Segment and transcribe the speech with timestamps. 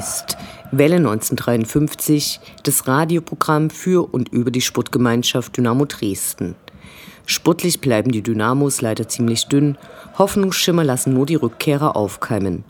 [0.00, 0.38] Ist
[0.72, 6.54] Welle 1953, das Radioprogramm für und über die Sportgemeinschaft Dynamo Dresden.
[7.26, 9.76] Sportlich bleiben die Dynamos leider ziemlich dünn,
[10.16, 12.64] Hoffnungsschimmer lassen nur die Rückkehrer aufkeimen.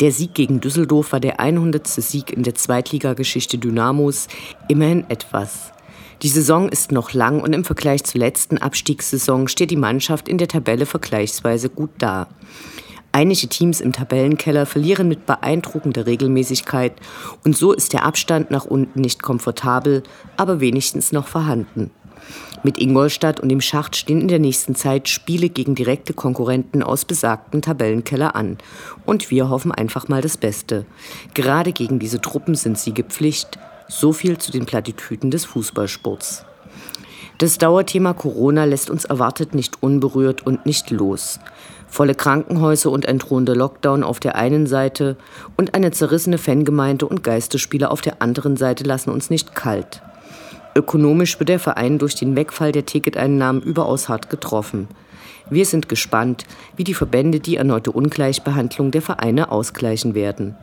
[0.00, 1.86] Der Sieg gegen Düsseldorf war der 100.
[1.86, 4.28] Sieg in der Zweitligageschichte Dynamos,
[4.68, 5.72] immerhin etwas.
[6.20, 10.36] Die Saison ist noch lang und im Vergleich zur letzten Abstiegssaison steht die Mannschaft in
[10.36, 12.28] der Tabelle vergleichsweise gut da.
[13.16, 16.92] Einige Teams im Tabellenkeller verlieren mit beeindruckender Regelmäßigkeit
[17.44, 20.02] und so ist der Abstand nach unten nicht komfortabel,
[20.36, 21.90] aber wenigstens noch vorhanden.
[22.62, 27.06] Mit Ingolstadt und dem Schacht stehen in der nächsten Zeit Spiele gegen direkte Konkurrenten aus
[27.06, 28.58] besagten Tabellenkeller an.
[29.06, 30.84] Und wir hoffen einfach mal das Beste.
[31.32, 33.58] Gerade gegen diese Truppen sind Siege Pflicht.
[33.88, 36.44] So viel zu den Plattitüden des Fußballsports.
[37.38, 41.38] Das Dauerthema Corona lässt uns erwartet nicht unberührt und nicht los.
[41.86, 45.18] Volle Krankenhäuser und ein drohender Lockdown auf der einen Seite
[45.54, 50.00] und eine zerrissene Fangemeinde und Geisterspiele auf der anderen Seite lassen uns nicht kalt.
[50.74, 54.88] Ökonomisch wird der Verein durch den Wegfall der Ticketeinnahmen überaus hart getroffen.
[55.50, 60.56] Wir sind gespannt, wie die Verbände die erneute Ungleichbehandlung der Vereine ausgleichen werden.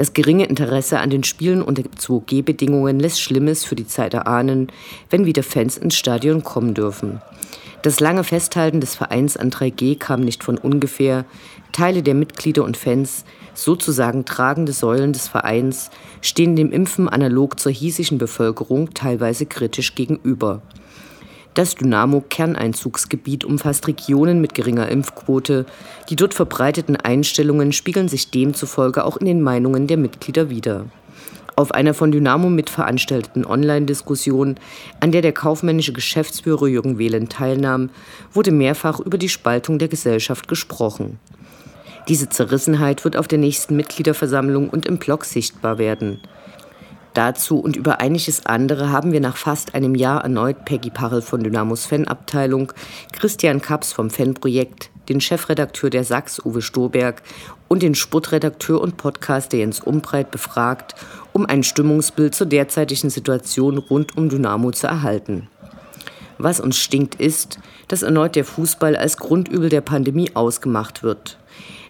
[0.00, 4.68] Das geringe Interesse an den Spielen unter 2G-Bedingungen lässt Schlimmes für die Zeit erahnen,
[5.10, 7.20] wenn wieder Fans ins Stadion kommen dürfen.
[7.82, 11.26] Das lange Festhalten des Vereins an 3G kam nicht von ungefähr.
[11.72, 15.90] Teile der Mitglieder und Fans, sozusagen tragende Säulen des Vereins,
[16.22, 20.62] stehen dem Impfen analog zur hiesischen Bevölkerung teilweise kritisch gegenüber.
[21.54, 25.66] Das Dynamo-Kerneinzugsgebiet umfasst Regionen mit geringer Impfquote.
[26.08, 30.86] Die dort verbreiteten Einstellungen spiegeln sich demzufolge auch in den Meinungen der Mitglieder wider.
[31.56, 34.54] Auf einer von Dynamo mitveranstalteten Online-Diskussion,
[35.00, 37.90] an der der kaufmännische Geschäftsführer Jürgen Wehlen teilnahm,
[38.32, 41.18] wurde mehrfach über die Spaltung der Gesellschaft gesprochen.
[42.08, 46.20] Diese Zerrissenheit wird auf der nächsten Mitgliederversammlung und im Blog sichtbar werden.
[47.14, 51.42] Dazu und über einiges andere haben wir nach fast einem Jahr erneut Peggy Parrell von
[51.42, 52.72] Dynamos Fanabteilung,
[53.12, 57.22] Christian Kaps vom Fanprojekt, den Chefredakteur der Sachs Uwe Stoberg
[57.66, 60.94] und den Sportredakteur und Podcaster Jens Umbreit befragt,
[61.32, 65.48] um ein Stimmungsbild zur derzeitigen Situation rund um Dynamo zu erhalten.
[66.38, 71.38] Was uns stinkt ist, dass erneut der Fußball als Grundübel der Pandemie ausgemacht wird.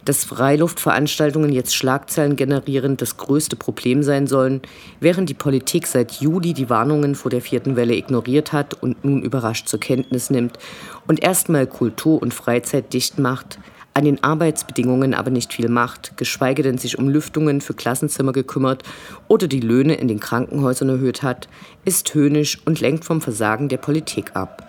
[0.05, 4.63] Dass Freiluftveranstaltungen jetzt Schlagzeilen generieren, das größte Problem sein sollen,
[4.99, 9.23] während die Politik seit Juli die Warnungen vor der vierten Welle ignoriert hat und nun
[9.23, 10.59] überrascht zur Kenntnis nimmt
[11.07, 13.59] und erstmal Kultur und Freizeit dicht macht,
[13.93, 18.85] an den Arbeitsbedingungen aber nicht viel macht, geschweige denn sich um Lüftungen für Klassenzimmer gekümmert
[19.27, 21.49] oder die Löhne in den Krankenhäusern erhöht hat,
[21.85, 24.67] ist höhnisch und lenkt vom Versagen der Politik ab.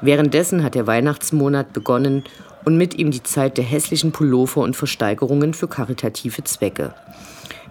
[0.00, 2.24] Währenddessen hat der Weihnachtsmonat begonnen
[2.64, 6.94] und mit ihm die Zeit der hässlichen Pullover und Versteigerungen für karitative Zwecke.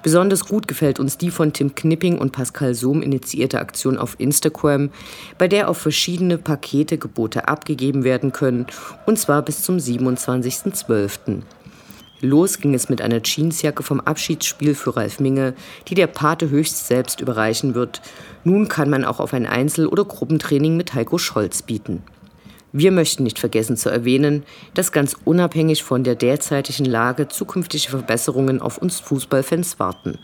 [0.03, 4.89] Besonders gut gefällt uns die von Tim Knipping und Pascal Sohm initiierte Aktion auf Instagram,
[5.37, 8.67] bei der auf verschiedene Pakete Gebote abgegeben werden können,
[9.05, 11.43] und zwar bis zum 27.12.
[12.19, 15.55] Los ging es mit einer Jeansjacke vom Abschiedsspiel für Ralf Minge,
[15.87, 18.01] die der Pate höchst selbst überreichen wird.
[18.43, 22.01] Nun kann man auch auf ein Einzel- oder Gruppentraining mit Heiko Scholz bieten.
[22.75, 28.59] Wir möchten nicht vergessen zu erwähnen, dass ganz unabhängig von der derzeitigen Lage zukünftige Verbesserungen
[28.59, 30.17] auf uns Fußballfans warten.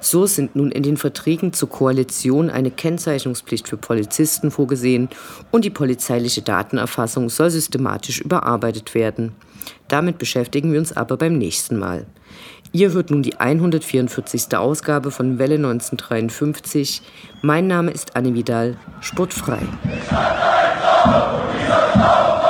[0.00, 5.10] So sind nun in den Verträgen zur Koalition eine Kennzeichnungspflicht für Polizisten vorgesehen
[5.50, 9.32] und die polizeiliche Datenerfassung soll systematisch überarbeitet werden.
[9.88, 12.06] Damit beschäftigen wir uns aber beim nächsten Mal.
[12.72, 14.56] Ihr hört nun die 144.
[14.56, 17.02] Ausgabe von Welle 1953.
[17.42, 19.60] Mein Name ist Anne Vidal, sportfrei.
[21.02, 22.41] Salve a polícia!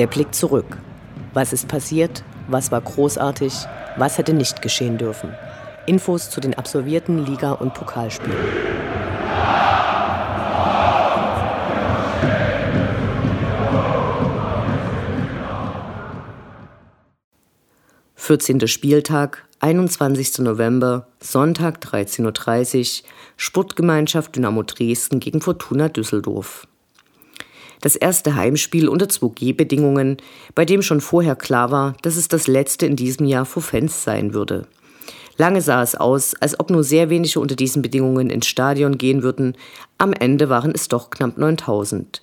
[0.00, 0.78] Der Blick zurück.
[1.34, 2.24] Was ist passiert?
[2.48, 3.52] Was war großartig?
[3.98, 5.34] Was hätte nicht geschehen dürfen?
[5.84, 8.34] Infos zu den absolvierten Liga- und Pokalspielen.
[18.14, 18.66] 14.
[18.68, 20.38] Spieltag, 21.
[20.38, 26.66] November, Sonntag 13.30 Uhr, Sportgemeinschaft Dynamo Dresden gegen Fortuna Düsseldorf.
[27.80, 30.18] Das erste Heimspiel unter 2G-Bedingungen,
[30.54, 34.04] bei dem schon vorher klar war, dass es das letzte in diesem Jahr vor Fans
[34.04, 34.66] sein würde.
[35.38, 39.22] Lange sah es aus, als ob nur sehr wenige unter diesen Bedingungen ins Stadion gehen
[39.22, 39.56] würden.
[39.96, 42.22] Am Ende waren es doch knapp 9000.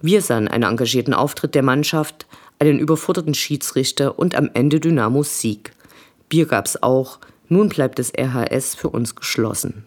[0.00, 2.26] Wir sahen einen engagierten Auftritt der Mannschaft,
[2.58, 5.72] einen überforderten Schiedsrichter und am Ende Dynamos Sieg.
[6.30, 9.84] Bier gab's auch, nun bleibt das RHS für uns geschlossen.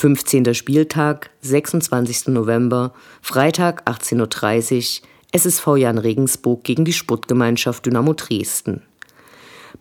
[0.00, 2.28] Fünfzehnter Spieltag, 26.
[2.28, 8.80] November, Freitag 18.30 Uhr, SSV Jan Regensburg gegen die Sportgemeinschaft Dynamo Dresden.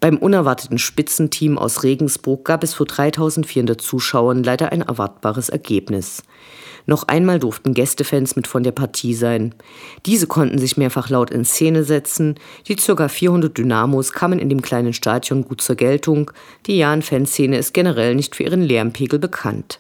[0.01, 6.23] Beim unerwarteten Spitzenteam aus Regensburg gab es vor 3400 Zuschauern leider ein erwartbares Ergebnis.
[6.85, 9.55] Noch einmal durften Gästefans mit von der Partie sein.
[10.05, 12.35] Diese konnten sich mehrfach laut in Szene setzen.
[12.67, 13.07] Die ca.
[13.07, 16.29] 400 Dynamos kamen in dem kleinen Stadion gut zur Geltung.
[16.65, 19.79] Die Jan-Fanszene ist generell nicht für ihren Lärmpegel bekannt.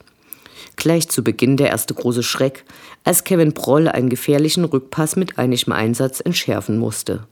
[0.79, 2.63] Gleich zu Beginn der erste große Schreck,
[3.03, 7.27] als Kevin Proll einen gefährlichen Rückpass mit einigem Einsatz entschärfen musste.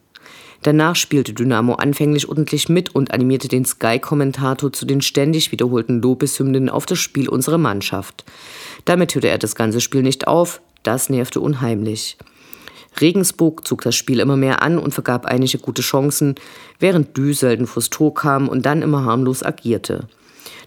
[0.63, 6.67] Danach spielte Dynamo anfänglich ordentlich mit und animierte den Sky-Kommentator zu den ständig wiederholten Lobeshymnen
[6.67, 8.25] auf das Spiel unserer Mannschaft.
[8.83, 12.17] Damit hörte er das ganze Spiel nicht auf, das nervte unheimlich.
[12.99, 16.35] Regensburg zog das Spiel immer mehr an und vergab einige gute Chancen,
[16.79, 20.09] während Dü selten vors Tor kam und dann immer harmlos agierte.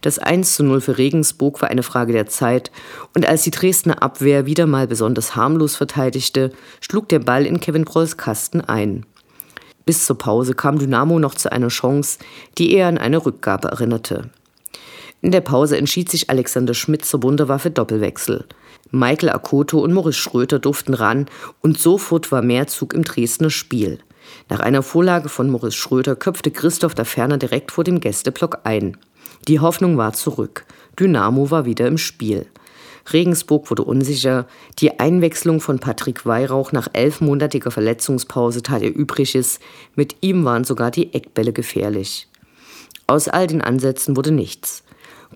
[0.01, 2.71] Das 1 zu 0 für Regensburg war eine Frage der Zeit
[3.15, 7.85] und als die Dresdner Abwehr wieder mal besonders harmlos verteidigte, schlug der Ball in Kevin
[7.85, 9.05] Prolls Kasten ein.
[9.85, 12.19] Bis zur Pause kam Dynamo noch zu einer Chance,
[12.57, 14.31] die eher an eine Rückgabe erinnerte.
[15.23, 18.47] In der Pause entschied sich Alexander Schmidt zur Wunderwaffe Doppelwechsel.
[18.91, 21.27] Michael Akoto und Maurice Schröter durften ran
[21.61, 23.99] und sofort war mehr Zug im Dresdner Spiel.
[24.49, 28.97] Nach einer Vorlage von Maurice Schröter köpfte Christoph da Ferner direkt vor dem Gästeblock ein.
[29.49, 30.65] Die Hoffnung war zurück.
[30.99, 32.47] Dynamo war wieder im Spiel.
[33.13, 34.47] Regensburg wurde unsicher.
[34.79, 39.59] Die Einwechslung von Patrick Weihrauch nach elfmonatiger Verletzungspause tat ihr Übriges.
[39.95, 42.29] Mit ihm waren sogar die Eckbälle gefährlich.
[43.07, 44.85] Aus all den Ansätzen wurde nichts.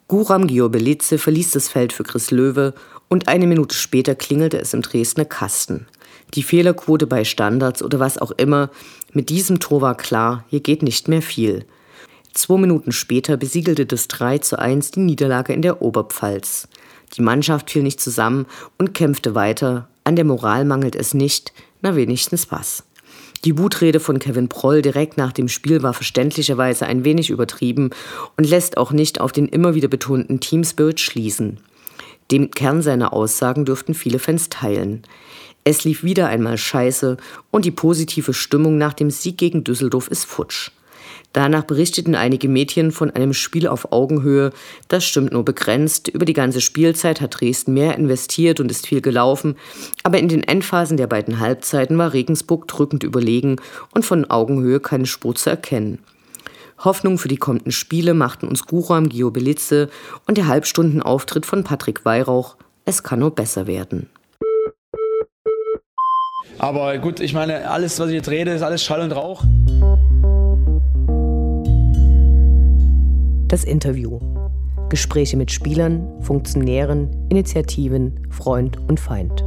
[0.06, 2.74] Guram Giobelice verließ das Feld für Chris Löwe
[3.08, 5.86] und eine Minute später klingelte es im Dresdner Kasten.
[6.34, 8.70] Die Fehlerquote bei Standards oder was auch immer,
[9.12, 11.64] mit diesem Tor war klar, hier geht nicht mehr viel.
[12.34, 16.68] Zwei Minuten später besiegelte das 3 zu 1 die Niederlage in der Oberpfalz.
[17.16, 18.46] Die Mannschaft fiel nicht zusammen
[18.76, 19.88] und kämpfte weiter.
[20.02, 22.82] An der Moral mangelt es nicht, na wenigstens was.
[23.44, 27.90] Die Wutrede von Kevin Proll direkt nach dem Spiel war verständlicherweise ein wenig übertrieben
[28.36, 31.60] und lässt auch nicht auf den immer wieder betonten Teamspirit schließen.
[32.32, 35.02] Den Kern seiner Aussagen dürften viele Fans teilen.
[35.62, 37.16] Es lief wieder einmal scheiße
[37.52, 40.72] und die positive Stimmung nach dem Sieg gegen Düsseldorf ist futsch.
[41.34, 44.52] Danach berichteten einige Mädchen von einem Spiel auf Augenhöhe.
[44.86, 46.06] Das stimmt nur begrenzt.
[46.06, 49.56] Über die ganze Spielzeit hat Dresden mehr investiert und ist viel gelaufen.
[50.04, 53.56] Aber in den Endphasen der beiden Halbzeiten war Regensburg drückend überlegen
[53.92, 55.98] und von Augenhöhe keine Spur zu erkennen.
[56.78, 59.88] Hoffnung für die kommenden Spiele machten uns Guram Giobelice
[60.28, 62.56] und der Halbstundenauftritt von Patrick Weihrauch.
[62.84, 64.08] Es kann nur besser werden.
[66.58, 69.42] Aber gut, ich meine, alles, was ich jetzt rede, ist alles Schall und Rauch.
[73.54, 74.18] Das Interview.
[74.88, 79.44] Gespräche mit Spielern, Funktionären, Initiativen, Freund und Feind.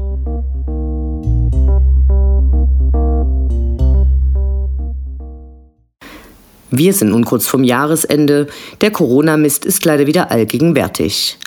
[6.71, 8.47] Wir sind nun kurz vorm Jahresende.
[8.79, 11.37] Der Corona-Mist ist leider wieder allgegenwärtig.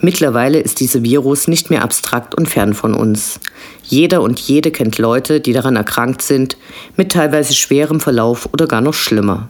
[0.00, 3.40] Mittlerweile ist dieser Virus nicht mehr abstrakt und fern von uns.
[3.82, 6.56] Jeder und jede kennt Leute, die daran erkrankt sind,
[6.96, 9.48] mit teilweise schwerem Verlauf oder gar noch schlimmer.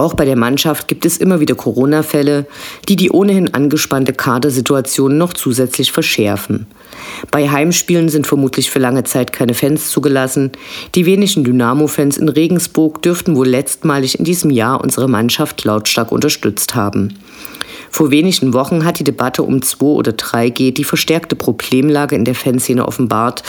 [0.00, 2.46] Auch bei der Mannschaft gibt es immer wieder Corona-Fälle,
[2.88, 6.68] die die ohnehin angespannte Kadersituation noch zusätzlich verschärfen.
[7.32, 10.52] Bei Heimspielen sind vermutlich für lange Zeit keine Fans zugelassen.
[10.94, 16.76] Die wenigen Dynamo-Fans in Regensburg dürften wohl letztmalig in diesem Jahr unsere Mannschaft lautstark unterstützt
[16.76, 17.18] haben.
[17.90, 22.36] Vor wenigen Wochen hat die Debatte um 2 oder 3G die verstärkte Problemlage in der
[22.36, 23.42] Fanszene offenbart,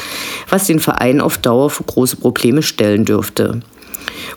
[0.49, 3.61] was den Verein auf Dauer vor große Probleme stellen dürfte.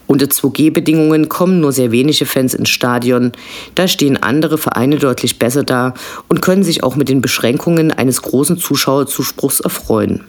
[0.07, 3.33] Unter 2G-Bedingungen kommen nur sehr wenige Fans ins Stadion.
[3.75, 5.95] Da stehen andere Vereine deutlich besser da
[6.29, 10.25] und können sich auch mit den Beschränkungen eines großen Zuschauerzuspruchs erfreuen.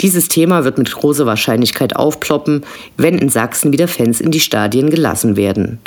[0.00, 2.64] Dieses Thema wird mit großer Wahrscheinlichkeit aufploppen,
[2.96, 5.78] wenn in Sachsen wieder Fans in die Stadien gelassen werden.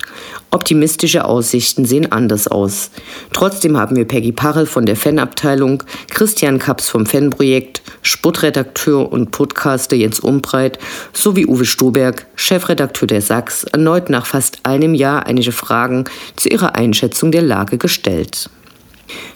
[0.52, 2.92] Optimistische Aussichten sehen anders aus.
[3.32, 9.96] Trotzdem haben wir Peggy Parrell von der Fanabteilung, Christian Kaps vom Fanprojekt, Sportredakteur und Podcaster
[9.96, 10.78] Jens Umbreit
[11.14, 16.76] sowie Uwe Stoberg, Chefredakteur der Sachs, erneut nach fast einem Jahr einige Fragen zu ihrer
[16.76, 18.50] Einschätzung der Lage gestellt.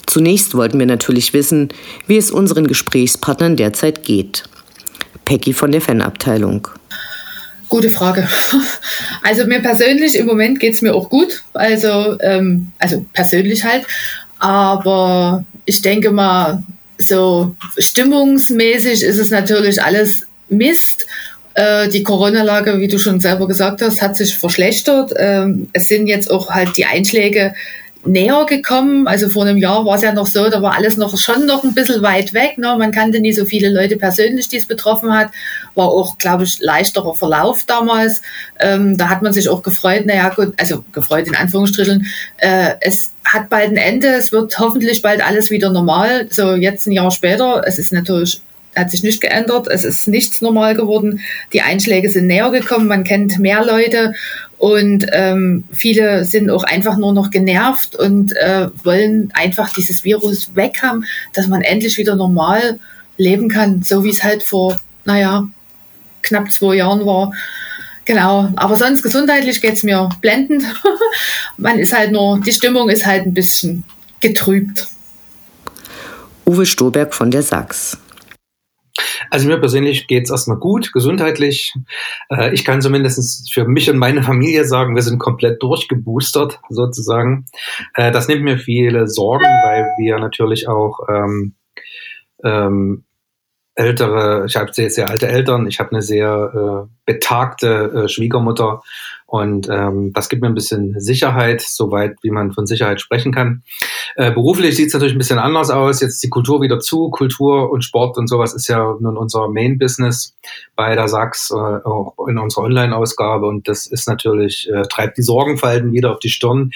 [0.05, 1.69] Zunächst wollten wir natürlich wissen,
[2.07, 4.43] wie es unseren Gesprächspartnern derzeit geht.
[5.25, 6.67] Peggy von der Fanabteilung.
[7.69, 8.27] Gute Frage.
[9.23, 11.41] Also mir persönlich im Moment geht es mir auch gut.
[11.53, 13.87] Also, ähm, also persönlich halt.
[14.37, 16.63] Aber ich denke mal,
[16.99, 21.07] so stimmungsmäßig ist es natürlich alles Mist.
[21.55, 25.13] Äh, die Corona-Lage, wie du schon selber gesagt hast, hat sich verschlechtert.
[25.17, 27.55] Ähm, es sind jetzt auch halt die Einschläge
[28.05, 29.07] näher gekommen.
[29.07, 31.63] Also vor einem Jahr war es ja noch so, da war alles noch schon noch
[31.63, 32.57] ein bisschen weit weg.
[32.57, 32.75] Ne?
[32.77, 35.31] Man kannte nie so viele Leute persönlich, die es betroffen hat.
[35.73, 38.21] War auch, glaube ich, leichterer Verlauf damals.
[38.59, 42.05] Ähm, da hat man sich auch gefreut, naja gut, also gefreut in Anführungsstrichen.
[42.37, 46.27] Äh, es hat bald ein Ende, es wird hoffentlich bald alles wieder normal.
[46.29, 48.41] So jetzt ein Jahr später, es ist natürlich
[48.75, 49.67] hat sich nicht geändert.
[49.67, 51.21] Es ist nichts normal geworden.
[51.53, 52.87] Die Einschläge sind näher gekommen.
[52.87, 54.13] Man kennt mehr Leute
[54.57, 60.55] und ähm, viele sind auch einfach nur noch genervt und äh, wollen einfach dieses Virus
[60.55, 62.79] weg haben, dass man endlich wieder normal
[63.17, 65.47] leben kann, so wie es halt vor, naja,
[66.21, 67.33] knapp zwei Jahren war.
[68.05, 70.63] Genau, aber sonst gesundheitlich geht's mir blendend.
[71.57, 73.83] man ist halt nur, die Stimmung ist halt ein bisschen
[74.19, 74.87] getrübt.
[76.45, 77.97] Uwe Stoberg von der Sachs.
[79.35, 81.73] Also mir persönlich geht es erstmal gut, gesundheitlich.
[82.29, 87.45] Äh, ich kann zumindest für mich und meine Familie sagen, wir sind komplett durchgeboostert sozusagen.
[87.95, 91.53] Äh, das nimmt mir viele Sorgen, weil wir natürlich auch ähm,
[92.45, 93.03] ähm,
[93.75, 98.83] ältere, ich habe sehr, sehr alte Eltern, ich habe eine sehr äh, betagte äh, Schwiegermutter
[99.25, 103.63] und ähm, das gibt mir ein bisschen Sicherheit, soweit wie man von Sicherheit sprechen kann.
[104.15, 106.01] Äh, beruflich sieht es natürlich ein bisschen anders aus.
[106.01, 107.09] Jetzt die Kultur wieder zu.
[107.09, 110.35] Kultur und Sport und sowas ist ja nun unser Main-Business
[110.75, 113.47] bei der Sachs, äh, auch in unserer Online-Ausgabe.
[113.47, 116.71] Und das ist natürlich, äh, treibt die Sorgenfalten wieder auf die Stirn,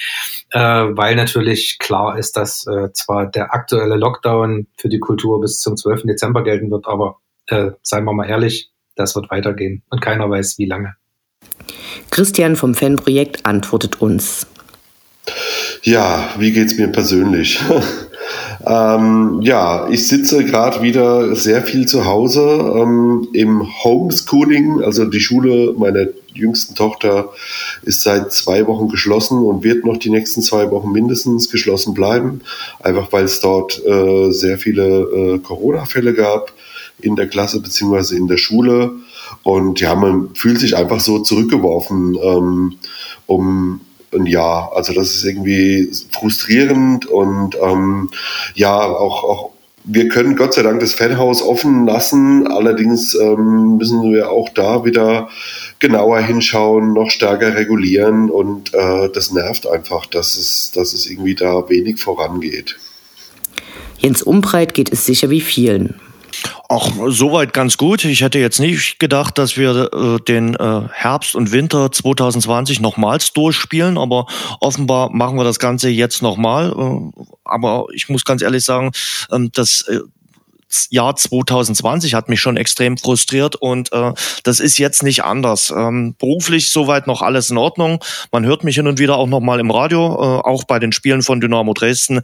[0.51, 5.59] äh, weil natürlich klar ist, dass äh, zwar der aktuelle Lockdown für die Kultur bis
[5.59, 6.03] zum 12.
[6.03, 7.17] Dezember gelten wird, aber
[7.47, 10.95] äh, seien wir mal ehrlich, das wird weitergehen und keiner weiß, wie lange.
[12.11, 14.47] Christian vom Fanprojekt antwortet uns.
[15.83, 17.59] Ja, wie geht's mir persönlich?
[18.67, 24.83] ähm, ja, ich sitze gerade wieder sehr viel zu Hause ähm, im Homeschooling.
[24.83, 27.29] Also die Schule meiner jüngsten Tochter
[27.83, 32.41] ist seit zwei Wochen geschlossen und wird noch die nächsten zwei Wochen mindestens geschlossen bleiben.
[32.81, 36.51] Einfach weil es dort äh, sehr viele äh, Corona-Fälle gab
[37.01, 38.91] in der Klasse beziehungsweise in der Schule.
[39.43, 42.75] Und ja, man fühlt sich einfach so zurückgeworfen ähm,
[43.25, 43.81] um
[44.13, 44.71] ein Jahr.
[44.75, 48.09] Also das ist irgendwie frustrierend und ähm,
[48.55, 49.51] ja, auch, auch
[49.83, 52.47] wir können Gott sei Dank das Fanhaus offen lassen.
[52.47, 55.29] Allerdings ähm, müssen wir auch da wieder
[55.79, 61.35] genauer hinschauen, noch stärker regulieren und äh, das nervt einfach, dass es, dass es irgendwie
[61.35, 62.77] da wenig vorangeht.
[63.97, 65.99] Jens Umbreit geht es sicher wie vielen.
[66.67, 68.05] Auch soweit ganz gut.
[68.05, 73.33] Ich hätte jetzt nicht gedacht, dass wir äh, den äh, Herbst und Winter 2020 nochmals
[73.33, 74.27] durchspielen, aber
[74.59, 76.71] offenbar machen wir das Ganze jetzt nochmal.
[76.71, 78.91] Äh, aber ich muss ganz ehrlich sagen,
[79.31, 79.99] ähm, dass äh,
[80.89, 85.73] Jahr 2020 hat mich schon extrem frustriert und äh, das ist jetzt nicht anders.
[85.75, 88.03] Ähm, beruflich soweit noch alles in Ordnung.
[88.31, 90.91] Man hört mich hin und wieder auch noch mal im Radio, äh, auch bei den
[90.91, 92.21] Spielen von Dynamo Dresden.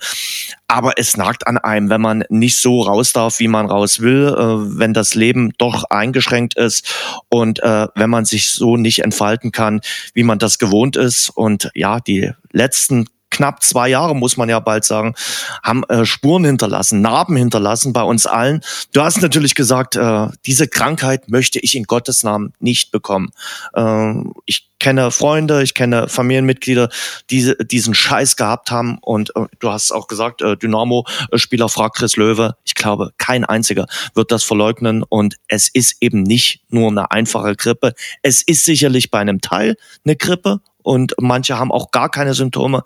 [0.67, 4.35] Aber es nagt an einem, wenn man nicht so raus darf, wie man raus will,
[4.37, 6.87] äh, wenn das Leben doch eingeschränkt ist
[7.29, 9.81] und äh, wenn man sich so nicht entfalten kann,
[10.13, 11.29] wie man das gewohnt ist.
[11.29, 15.13] Und ja, die letzten knapp zwei Jahre, muss man ja bald sagen,
[15.61, 18.61] haben äh, Spuren hinterlassen, Narben hinterlassen bei uns allen.
[18.93, 23.31] Du hast natürlich gesagt, äh, diese Krankheit möchte ich in Gottes Namen nicht bekommen.
[23.73, 24.13] Äh,
[24.45, 26.89] ich kenne Freunde, ich kenne Familienmitglieder,
[27.29, 28.99] die diesen Scheiß gehabt haben.
[29.01, 32.55] Und äh, du hast auch gesagt, äh, Dynamo-Spieler fragt Chris Löwe.
[32.63, 35.03] Ich glaube, kein einziger wird das verleugnen.
[35.03, 37.93] Und es ist eben nicht nur eine einfache Grippe.
[38.21, 39.75] Es ist sicherlich bei einem Teil
[40.05, 42.83] eine Grippe und manche haben auch gar keine Symptome.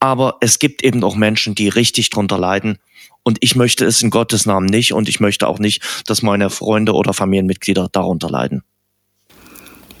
[0.00, 2.78] Aber es gibt eben auch Menschen, die richtig drunter leiden.
[3.22, 4.92] Und ich möchte es in Gottes Namen nicht.
[4.94, 8.62] Und ich möchte auch nicht, dass meine Freunde oder Familienmitglieder darunter leiden.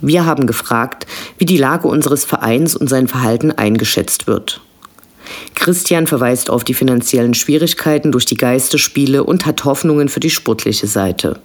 [0.00, 4.62] Wir haben gefragt, wie die Lage unseres Vereins und sein Verhalten eingeschätzt wird.
[5.54, 10.86] Christian verweist auf die finanziellen Schwierigkeiten durch die Geisterspiele und hat Hoffnungen für die sportliche
[10.86, 11.40] Seite.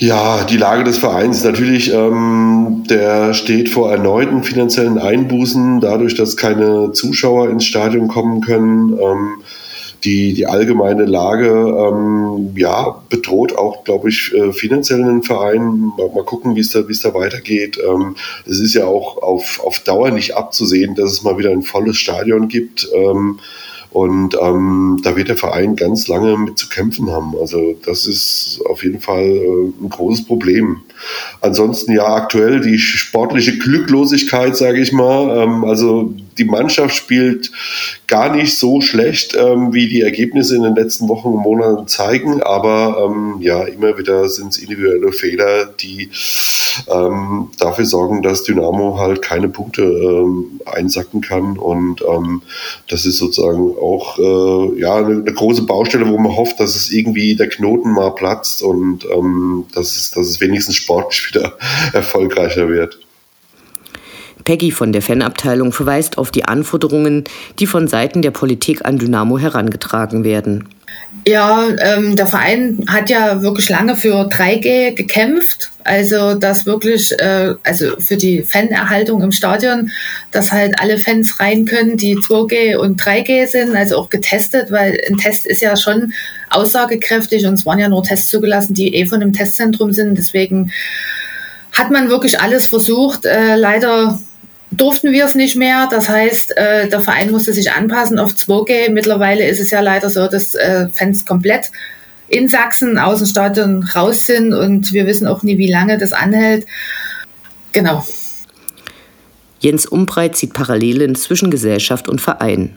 [0.00, 6.36] Ja, die Lage des Vereins natürlich, ähm, der steht vor erneuten finanziellen Einbußen, dadurch, dass
[6.36, 8.92] keine Zuschauer ins Stadion kommen können.
[8.92, 9.42] Ähm,
[10.04, 15.92] die, die allgemeine Lage ähm, ja, bedroht auch, glaube ich, äh, finanziell den Verein.
[15.96, 17.80] Mal, mal gucken, wie es da, es da weitergeht.
[17.84, 18.14] Ähm,
[18.46, 21.96] es ist ja auch auf, auf Dauer nicht abzusehen, dass es mal wieder ein volles
[21.96, 22.88] Stadion gibt.
[23.90, 27.34] Und ähm, da wird der Verein ganz lange mit zu kämpfen haben.
[27.38, 30.82] Also das ist auf jeden Fall äh, ein großes Problem.
[31.40, 35.44] Ansonsten ja aktuell die sportliche Glücklosigkeit, sage ich mal.
[35.44, 37.50] Ähm, also die Mannschaft spielt
[38.06, 42.42] gar nicht so schlecht, ähm, wie die Ergebnisse in den letzten Wochen und Monaten zeigen.
[42.42, 46.10] Aber ähm, ja, immer wieder sind es individuelle Fehler, die
[46.88, 51.58] ähm, dafür sorgen, dass Dynamo halt keine Punkte ähm, einsacken kann.
[51.58, 52.42] Und ähm,
[52.88, 56.90] das ist sozusagen auch äh, ja, eine, eine, große Baustelle, wo man hofft, dass es
[56.90, 59.06] irgendwie der Knoten mal platzt und
[59.74, 61.58] dass, es, dass es wenigstens sportlich wieder
[61.92, 62.98] erfolgreicher wird.
[64.48, 67.24] Peggy von der Fanabteilung verweist auf die Anforderungen,
[67.58, 70.66] die von Seiten der Politik an Dynamo herangetragen werden.
[71.26, 75.70] Ja, ähm, der Verein hat ja wirklich lange für 3G gekämpft.
[75.84, 79.90] Also, dass wirklich, äh, also für die Fanerhaltung im Stadion,
[80.30, 84.98] dass halt alle Fans rein können, die 2G und 3G sind, also auch getestet, weil
[85.10, 86.14] ein Test ist ja schon
[86.48, 90.16] aussagekräftig und es waren ja nur Tests zugelassen, die eh von einem Testzentrum sind.
[90.16, 90.72] Deswegen
[91.72, 93.26] hat man wirklich alles versucht.
[93.26, 94.18] Äh, leider
[94.70, 95.88] durften wir es nicht mehr.
[95.90, 98.90] Das heißt, äh, der Verein musste sich anpassen auf 2G.
[98.90, 101.70] Mittlerweile ist es ja leider so, dass äh, Fans komplett
[102.28, 106.12] in Sachsen aus dem Stadion raus sind und wir wissen auch nie, wie lange das
[106.12, 106.66] anhält.
[107.72, 108.06] Genau.
[109.60, 112.76] Jens Umbreit sieht Parallelen zwischen Gesellschaft und Verein.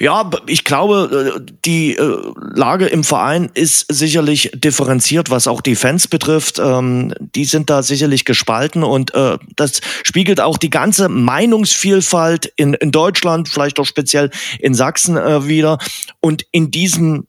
[0.00, 5.74] Ja, ich glaube, äh, die äh, Lage im Verein ist sicherlich differenziert, was auch die
[5.74, 6.60] Fans betrifft.
[6.60, 12.76] Ähm, die sind da sicherlich gespalten und äh, das spiegelt auch die ganze Meinungsvielfalt in,
[12.92, 15.78] Deutschland, vielleicht auch speziell in Sachsen wieder.
[16.20, 17.26] Und in diesem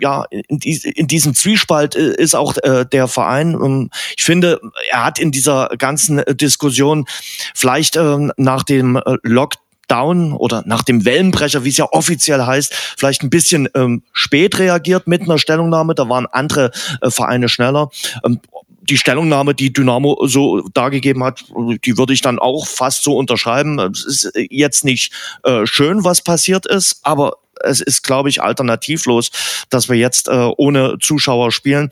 [0.00, 3.54] ja, in, in diesem Zwiespalt ist auch äh, der Verein.
[3.54, 7.06] Ähm, ich finde, er hat in dieser ganzen Diskussion
[7.54, 12.74] vielleicht ähm, nach dem Lockdown Down oder nach dem Wellenbrecher, wie es ja offiziell heißt,
[12.96, 15.94] vielleicht ein bisschen ähm, spät reagiert mit einer Stellungnahme.
[15.94, 17.90] Da waren andere äh, Vereine schneller.
[18.24, 18.40] Ähm,
[18.82, 21.44] die Stellungnahme, die Dynamo so dargegeben hat,
[21.84, 23.78] die würde ich dann auch fast so unterschreiben.
[23.78, 25.12] Es ist jetzt nicht
[25.44, 29.30] äh, schön, was passiert ist, aber es ist, glaube ich, alternativlos,
[29.68, 31.90] dass wir jetzt äh, ohne Zuschauer spielen.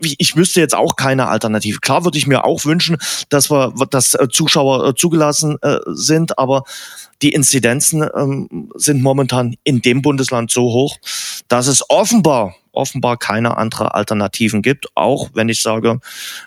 [0.00, 1.80] Ich wüsste jetzt auch keine Alternative.
[1.80, 6.38] Klar würde ich mir auch wünschen, dass wir, dass äh, Zuschauer äh, zugelassen äh, sind,
[6.38, 6.64] aber
[7.22, 10.96] die Inzidenzen ähm, sind momentan in dem Bundesland so hoch,
[11.48, 14.86] dass es offenbar offenbar keine andere Alternativen gibt.
[14.94, 15.98] Auch wenn ich sage,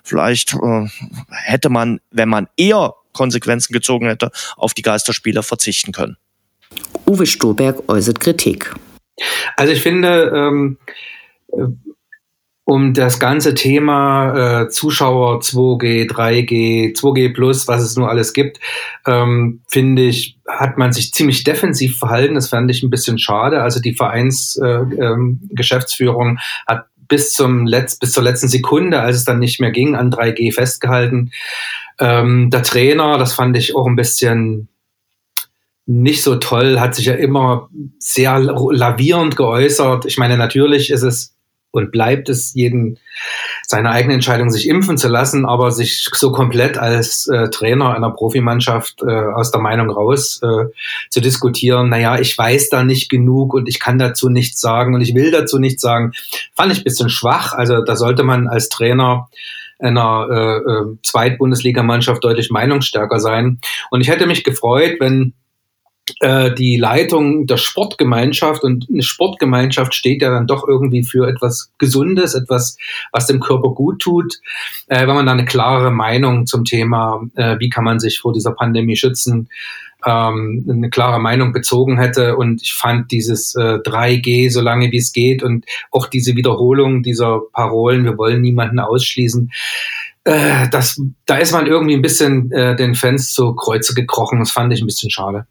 [0.01, 0.87] vielleicht äh,
[1.29, 6.17] hätte man, wenn man eher Konsequenzen gezogen hätte, auf die Geisterspiele verzichten können.
[7.11, 8.73] Uwe Stoberg äußert Kritik.
[9.57, 10.77] Also ich finde, ähm,
[12.63, 18.61] um das ganze Thema äh, Zuschauer 2G, 3G, 2G Plus, was es nur alles gibt,
[19.05, 22.35] ähm, finde ich, hat man sich ziemlich defensiv verhalten.
[22.35, 23.61] Das fand ich ein bisschen schade.
[23.61, 29.25] Also die Vereinsgeschäftsführung äh, ähm, hat bis zum Letz bis zur letzten Sekunde, als es
[29.25, 31.33] dann nicht mehr ging, an 3G festgehalten.
[31.99, 34.69] Ähm, der Trainer, das fand ich auch ein bisschen
[35.91, 40.05] nicht so toll, hat sich ja immer sehr lavierend geäußert.
[40.05, 41.35] Ich meine, natürlich ist es
[41.73, 42.97] und bleibt es jeden
[43.65, 48.11] seine eigene Entscheidung, sich impfen zu lassen, aber sich so komplett als äh, Trainer einer
[48.11, 50.65] Profimannschaft äh, aus der Meinung raus äh,
[51.09, 55.01] zu diskutieren, naja, ich weiß da nicht genug und ich kann dazu nichts sagen und
[55.01, 56.11] ich will dazu nichts sagen,
[56.55, 57.53] fand ich ein bisschen schwach.
[57.53, 59.29] Also da sollte man als Trainer
[59.79, 63.59] einer äh, äh, Zweitbundesligamannschaft deutlich meinungsstärker sein.
[63.89, 65.33] Und ich hätte mich gefreut, wenn
[66.21, 71.71] äh, die Leitung der Sportgemeinschaft und eine Sportgemeinschaft steht ja dann doch irgendwie für etwas
[71.77, 72.77] Gesundes, etwas,
[73.11, 74.39] was dem Körper gut tut.
[74.87, 78.33] Äh, wenn man da eine klare Meinung zum Thema, äh, wie kann man sich vor
[78.33, 79.49] dieser Pandemie schützen,
[80.05, 82.35] ähm, eine klare Meinung bezogen hätte.
[82.35, 87.03] Und ich fand dieses äh, 3G so lange wie es geht und auch diese Wiederholung
[87.03, 89.51] dieser Parolen, wir wollen niemanden ausschließen,
[90.23, 94.39] äh, das, da ist man irgendwie ein bisschen äh, den Fans zu Kreuze gekrochen.
[94.39, 95.47] Das fand ich ein bisschen schade.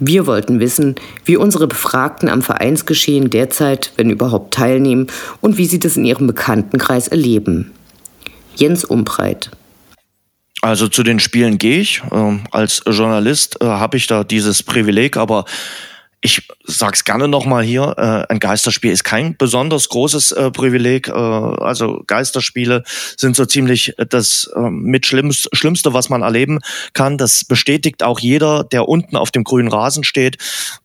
[0.00, 5.08] Wir wollten wissen, wie unsere Befragten am Vereinsgeschehen derzeit, wenn überhaupt, teilnehmen
[5.40, 7.72] und wie sie das in ihrem Bekanntenkreis erleben.
[8.54, 9.50] Jens Umbreit.
[10.60, 12.02] Also zu den Spielen gehe ich.
[12.12, 15.44] Ähm, als Journalist äh, habe ich da dieses Privileg, aber
[16.20, 21.06] ich sag's gerne nochmal hier, äh, ein Geisterspiel ist kein besonders großes äh, Privileg.
[21.08, 22.82] Äh, also Geisterspiele
[23.16, 26.58] sind so ziemlich das äh, mit Schlimmst, Schlimmste, was man erleben
[26.92, 27.18] kann.
[27.18, 30.38] Das bestätigt auch jeder, der unten auf dem grünen Rasen steht.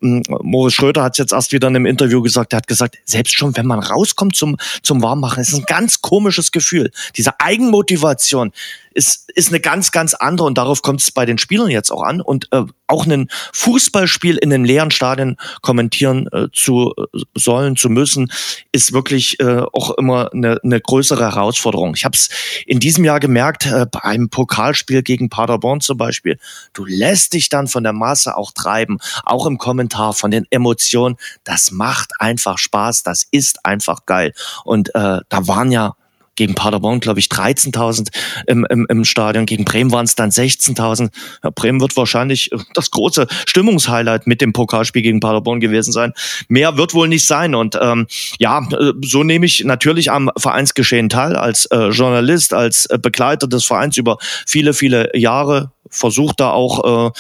[0.04, 3.00] Ähm, Moritz Schröder hat es jetzt erst wieder in einem Interview gesagt, er hat gesagt,
[3.06, 6.92] selbst schon wenn man rauskommt zum, zum Warmmachen, ist ein ganz komisches Gefühl.
[7.18, 8.52] Diese Eigenmotivation
[8.94, 12.04] ist, ist eine ganz, ganz andere und darauf kommt es bei den Spielern jetzt auch
[12.04, 12.22] an.
[12.22, 17.90] Und äh, auch ein Fußballspiel in einem leeren Stadion kommentieren äh, zu äh, sollen, zu
[17.90, 18.32] müssen,
[18.72, 21.96] ist wirklich äh, auch immer eine, eine größere Herausforderung.
[21.96, 22.30] Ich habe es
[22.66, 26.38] in diesem Jahr gemerkt, äh, bei einem Pokalspiel gegen Paderborn zum Beispiel,
[26.74, 31.18] du lässt dich dann von der Masse auch treiben, auch im Kommentar, von den Emotionen.
[31.44, 34.34] Das macht einfach Spaß, das ist einfach geil.
[34.64, 35.96] Und äh, da waren ja
[36.36, 38.10] gegen Paderborn, glaube ich, 13.000
[38.48, 39.46] im, im, im Stadion.
[39.46, 41.10] Gegen Bremen waren es dann 16.000.
[41.44, 46.14] Ja, Bremen wird wahrscheinlich das große Stimmungshighlight mit dem Pokalspiel gegen Paderborn gewesen sein.
[46.48, 47.56] Mehr wird wohl nicht sein.
[47.56, 48.08] Und ähm,
[48.40, 48.68] ja,
[49.04, 53.98] so nehme ich natürlich am Vereinsgeschehen teil, als äh, Journalist, als äh, Begleiter des Vereins
[53.98, 55.72] über viele, viele Jahre.
[55.90, 57.12] Versucht da auch äh,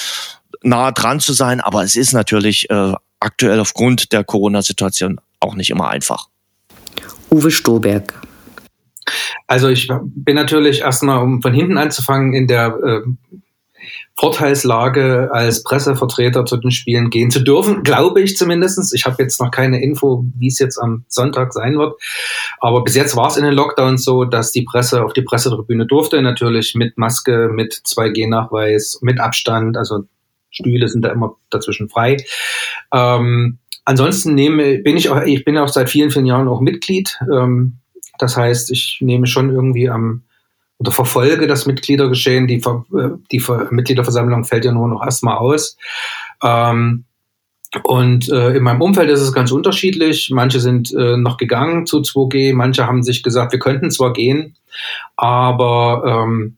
[0.64, 1.62] nah dran zu sein.
[1.62, 6.28] Aber es ist natürlich äh, aktuell aufgrund der Corona-Situation auch nicht immer einfach.
[7.30, 8.23] Uwe Stoberg.
[9.48, 13.02] Also ich bin natürlich erstmal, um von hinten anzufangen, in der äh,
[14.16, 18.94] Vorteilslage, als Pressevertreter zu den Spielen gehen zu dürfen, glaube ich zumindestens.
[18.94, 22.00] Ich habe jetzt noch keine Info, wie es jetzt am Sonntag sein wird.
[22.60, 25.88] Aber bis jetzt war es in den Lockdowns so, dass die Presse auf die Pressetribüne
[25.88, 30.04] durfte, natürlich mit Maske, mit 2G-Nachweis, mit Abstand, also
[30.52, 32.18] Stühle sind da immer dazwischen frei.
[32.94, 37.20] Ähm, ansonsten nehme, bin ich auch, ich bin auch seit vielen, vielen Jahren auch Mitglied.
[37.34, 37.80] Ähm,
[38.20, 40.24] das heißt, ich nehme schon irgendwie am
[40.80, 42.48] oder verfolge das Mitgliedergeschehen.
[42.48, 45.78] Die, äh, die Mitgliederversammlung fällt ja nur noch erstmal aus.
[46.44, 47.06] Ähm,
[47.84, 50.30] und äh, in meinem Umfeld ist es ganz unterschiedlich.
[50.32, 54.56] Manche sind äh, noch gegangen zu 2G, manche haben sich gesagt, wir könnten zwar gehen,
[55.16, 56.58] aber ähm,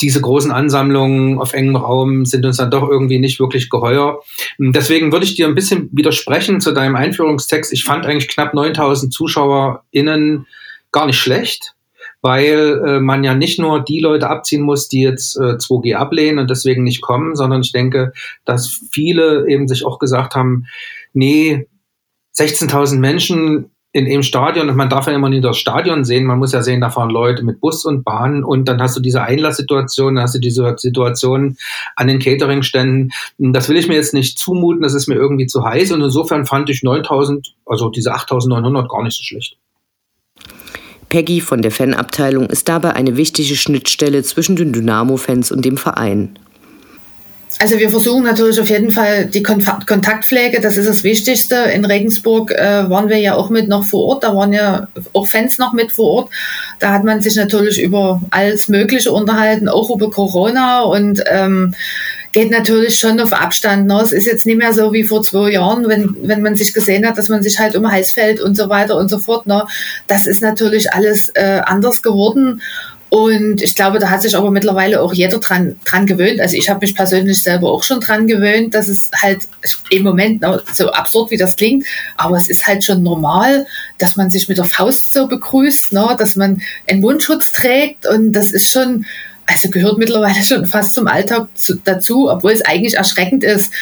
[0.00, 4.20] diese großen Ansammlungen auf engem Raum sind uns dann doch irgendwie nicht wirklich geheuer.
[4.58, 7.72] Deswegen würde ich dir ein bisschen widersprechen zu deinem Einführungstext.
[7.72, 10.46] Ich fand eigentlich knapp 9000 ZuschauerInnen
[10.92, 11.74] gar nicht schlecht,
[12.22, 16.38] weil äh, man ja nicht nur die Leute abziehen muss, die jetzt äh, 2G ablehnen
[16.38, 18.12] und deswegen nicht kommen, sondern ich denke,
[18.44, 20.66] dass viele eben sich auch gesagt haben,
[21.12, 21.66] nee,
[22.36, 26.40] 16.000 Menschen in dem Stadion, und man darf ja immer nicht das Stadion sehen, man
[26.40, 29.22] muss ja sehen, da fahren Leute mit Bus und Bahn und dann hast du diese
[29.22, 31.56] Einlasssituation, dann hast du diese Situation
[31.94, 33.12] an den Cateringständen.
[33.38, 36.44] Das will ich mir jetzt nicht zumuten, das ist mir irgendwie zu heiß und insofern
[36.44, 39.56] fand ich 9000, also diese 8900 gar nicht so schlecht.
[41.08, 46.36] Peggy von der Fanabteilung ist dabei eine wichtige Schnittstelle zwischen den Dynamo-Fans und dem Verein
[47.64, 51.54] also wir versuchen natürlich auf jeden Fall die Kontaktpflege, das ist das Wichtigste.
[51.74, 55.26] In Regensburg äh, waren wir ja auch mit noch vor Ort, da waren ja auch
[55.26, 56.30] Fans noch mit vor Ort.
[56.78, 61.74] Da hat man sich natürlich über alles Mögliche unterhalten, auch über Corona und ähm,
[62.32, 63.86] geht natürlich schon auf Abstand.
[63.86, 63.98] Ne?
[64.02, 67.06] Es ist jetzt nicht mehr so wie vor zwei Jahren, wenn, wenn man sich gesehen
[67.06, 69.46] hat, dass man sich halt um Hals fällt und so weiter und so fort.
[69.46, 69.64] Ne?
[70.06, 72.60] Das ist natürlich alles äh, anders geworden.
[73.14, 76.40] Und ich glaube, da hat sich aber mittlerweile auch jeder dran, dran gewöhnt.
[76.40, 79.46] Also ich habe mich persönlich selber auch schon dran gewöhnt, dass es halt
[79.90, 84.30] im Moment so absurd wie das klingt, aber es ist halt schon normal, dass man
[84.30, 86.16] sich mit der Faust so begrüßt, ne?
[86.18, 89.06] dass man einen Mundschutz trägt und das ist schon,
[89.46, 93.72] also gehört mittlerweile schon fast zum Alltag zu, dazu, obwohl es eigentlich erschreckend ist.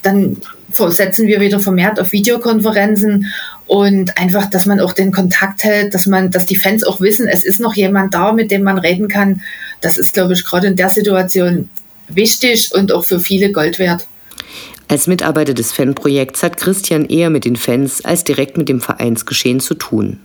[0.00, 0.38] Dann
[0.72, 3.26] setzen wir wieder vermehrt auf Videokonferenzen
[3.66, 7.28] und einfach, dass man auch den Kontakt hält, dass man, dass die Fans auch wissen,
[7.28, 9.42] es ist noch jemand da, mit dem man reden kann.
[9.80, 11.68] Das ist, glaube ich, gerade in der Situation
[12.08, 14.06] wichtig und auch für viele Gold wert.
[14.88, 19.60] Als Mitarbeiter des Fanprojekts hat Christian eher mit den Fans als direkt mit dem Vereinsgeschehen
[19.60, 20.18] zu tun.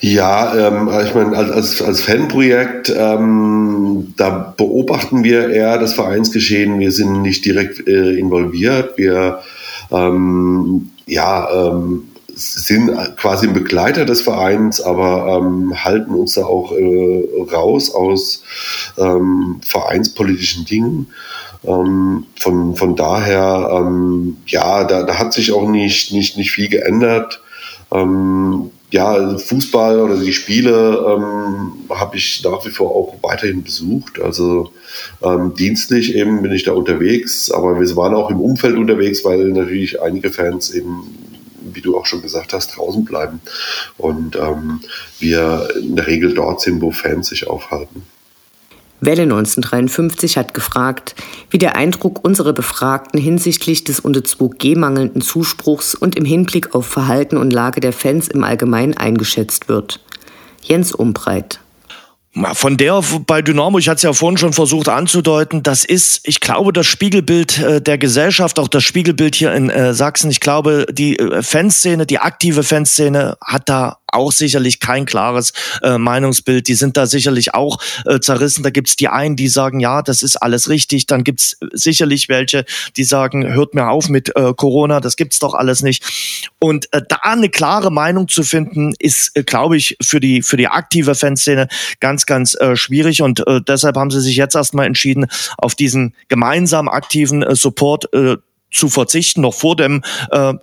[0.00, 6.78] Ja, ähm, ich meine, als, als Fanprojekt, ähm, da beobachten wir eher das Vereinsgeschehen.
[6.78, 8.98] Wir sind nicht direkt äh, involviert.
[8.98, 9.40] Wir
[9.90, 16.72] ähm, ja, ähm, sind quasi ein Begleiter des Vereins, aber ähm, halten uns da auch
[16.72, 18.42] äh, raus aus
[18.98, 21.06] ähm, vereinspolitischen Dingen.
[21.64, 26.68] Ähm, von, von daher, ähm, ja, da, da hat sich auch nicht, nicht, nicht viel
[26.68, 27.40] geändert.
[27.92, 34.20] Ähm, ja, Fußball oder die Spiele ähm, habe ich nach wie vor auch weiterhin besucht.
[34.20, 34.70] Also
[35.20, 39.48] ähm, dienstlich eben bin ich da unterwegs, aber wir waren auch im Umfeld unterwegs, weil
[39.48, 41.12] natürlich einige Fans eben
[41.72, 43.40] wie du auch schon gesagt hast, draußen bleiben
[43.98, 44.80] und ähm,
[45.18, 48.04] wir in der Regel dort sind, wo Fans sich aufhalten.
[49.06, 51.14] Welle 1953 hat gefragt,
[51.50, 56.86] wie der Eindruck unserer Befragten hinsichtlich des unter 2G mangelnden Zuspruchs und im Hinblick auf
[56.86, 60.00] Verhalten und Lage der Fans im Allgemeinen eingeschätzt wird.
[60.62, 61.60] Jens Umbreit.
[62.54, 66.40] Von der bei Dynamo, ich hatte es ja vorhin schon versucht anzudeuten, das ist, ich
[66.40, 70.32] glaube, das Spiegelbild äh, der Gesellschaft, auch das Spiegelbild hier in äh, Sachsen.
[70.32, 75.98] Ich glaube, die äh, Fanszene, die aktive Fanszene hat da auch sicherlich kein klares äh,
[75.98, 76.68] Meinungsbild.
[76.68, 78.62] Die sind da sicherlich auch äh, zerrissen.
[78.62, 81.06] Da gibt's die einen, die sagen, ja, das ist alles richtig.
[81.06, 82.64] Dann gibt's sicherlich welche,
[82.96, 86.04] die sagen, hört mir auf mit äh, Corona, das gibt's doch alles nicht.
[86.60, 90.56] Und äh, da eine klare Meinung zu finden, ist, äh, glaube ich, für die, für
[90.56, 91.68] die aktive Fanszene
[92.00, 93.22] ganz, ganz äh, schwierig.
[93.22, 95.26] Und äh, deshalb haben sie sich jetzt erstmal entschieden,
[95.58, 98.36] auf diesen gemeinsam aktiven äh, Support äh,
[98.70, 100.54] zu verzichten, noch vor dem äh,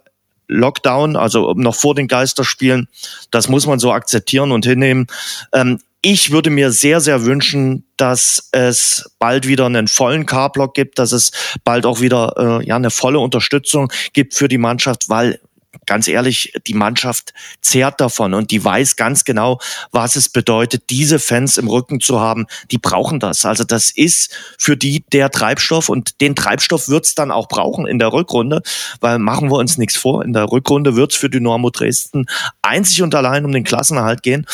[0.47, 2.87] Lockdown, also noch vor den Geisterspielen.
[3.31, 5.07] Das muss man so akzeptieren und hinnehmen.
[5.53, 10.97] Ähm, ich würde mir sehr, sehr wünschen, dass es bald wieder einen vollen K-Block gibt,
[10.97, 11.31] dass es
[11.63, 15.39] bald auch wieder äh, ja eine volle Unterstützung gibt für die Mannschaft, weil
[15.85, 19.59] ganz ehrlich, die Mannschaft zehrt davon und die weiß ganz genau,
[19.91, 22.47] was es bedeutet, diese Fans im Rücken zu haben.
[22.71, 23.45] Die brauchen das.
[23.45, 27.99] Also das ist für die der Treibstoff und den Treibstoff wird's dann auch brauchen in
[27.99, 28.61] der Rückrunde,
[28.99, 30.23] weil machen wir uns nichts vor.
[30.23, 32.25] In der Rückrunde wird's für Dynamo Dresden
[32.61, 34.45] einzig und allein um den Klassenerhalt gehen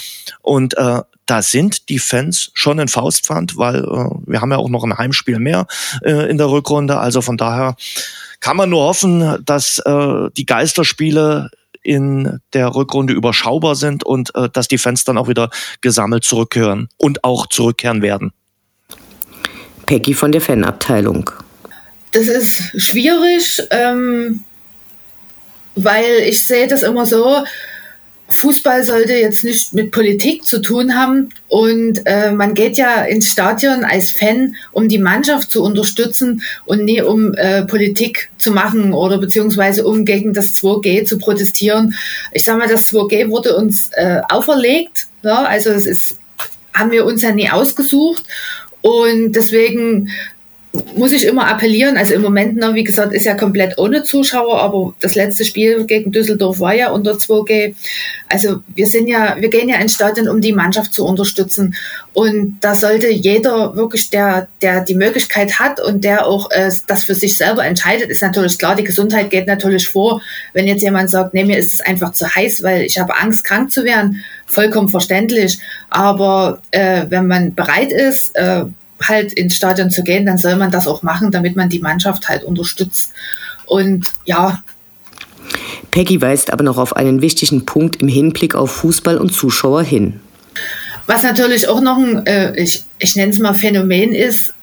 [0.42, 4.70] und äh, da sind die Fans schon in Faustpfand, weil äh, wir haben ja auch
[4.70, 5.68] noch ein Heimspiel mehr
[6.02, 6.98] äh, in der Rückrunde.
[6.98, 7.76] Also von daher
[8.39, 11.50] kann man nur hoffen, dass äh, die Geisterspiele
[11.84, 15.50] in der Rückrunde überschaubar sind und äh, dass die Fans dann auch wieder
[15.82, 18.34] gesammelt zurückkehren und auch zurückkehren werden.
[19.86, 21.32] Peggy von der Fanabteilung.
[22.12, 24.43] Das ist schwierig, ähm,
[25.76, 27.43] weil ich sehe das immer so,
[28.30, 33.30] Fußball sollte jetzt nicht mit Politik zu tun haben und äh, man geht ja ins
[33.30, 38.94] Stadion als Fan, um die Mannschaft zu unterstützen und nie um äh, Politik zu machen
[38.94, 41.96] oder beziehungsweise um gegen das 2G zu protestieren.
[42.34, 46.18] Ich sage mal, das 2G wurde uns äh, auferlegt, ja, also es ist,
[46.74, 48.24] haben wir uns ja nie ausgesucht
[48.82, 50.10] und deswegen
[50.96, 51.98] muss ich immer appellieren.
[51.98, 55.86] Also im Moment, noch, wie gesagt, ist ja komplett ohne Zuschauer, aber das letzte Spiel
[55.86, 57.76] gegen Düsseldorf war ja unter 2G.
[58.30, 61.76] Also wir sind ja, wir gehen ja ins Stadion, um die Mannschaft zu unterstützen.
[62.13, 67.04] Und da sollte jeder wirklich, der, der die Möglichkeit hat und der auch äh, das
[67.04, 70.22] für sich selber entscheidet, ist natürlich klar, die Gesundheit geht natürlich vor.
[70.54, 73.44] Wenn jetzt jemand sagt, nee, mir ist es einfach zu heiß, weil ich habe Angst,
[73.44, 75.60] krank zu werden, vollkommen verständlich.
[75.90, 78.66] Aber äh, wenn man bereit ist, äh,
[79.01, 82.29] halt ins Stadion zu gehen, dann soll man das auch machen, damit man die Mannschaft
[82.29, 83.12] halt unterstützt.
[83.65, 84.62] Und ja.
[85.91, 90.19] Peggy weist aber noch auf einen wichtigen Punkt im Hinblick auf Fußball und Zuschauer hin.
[91.05, 94.53] Was natürlich auch noch ein, äh, ich, ich nenne es mal Phänomen ist,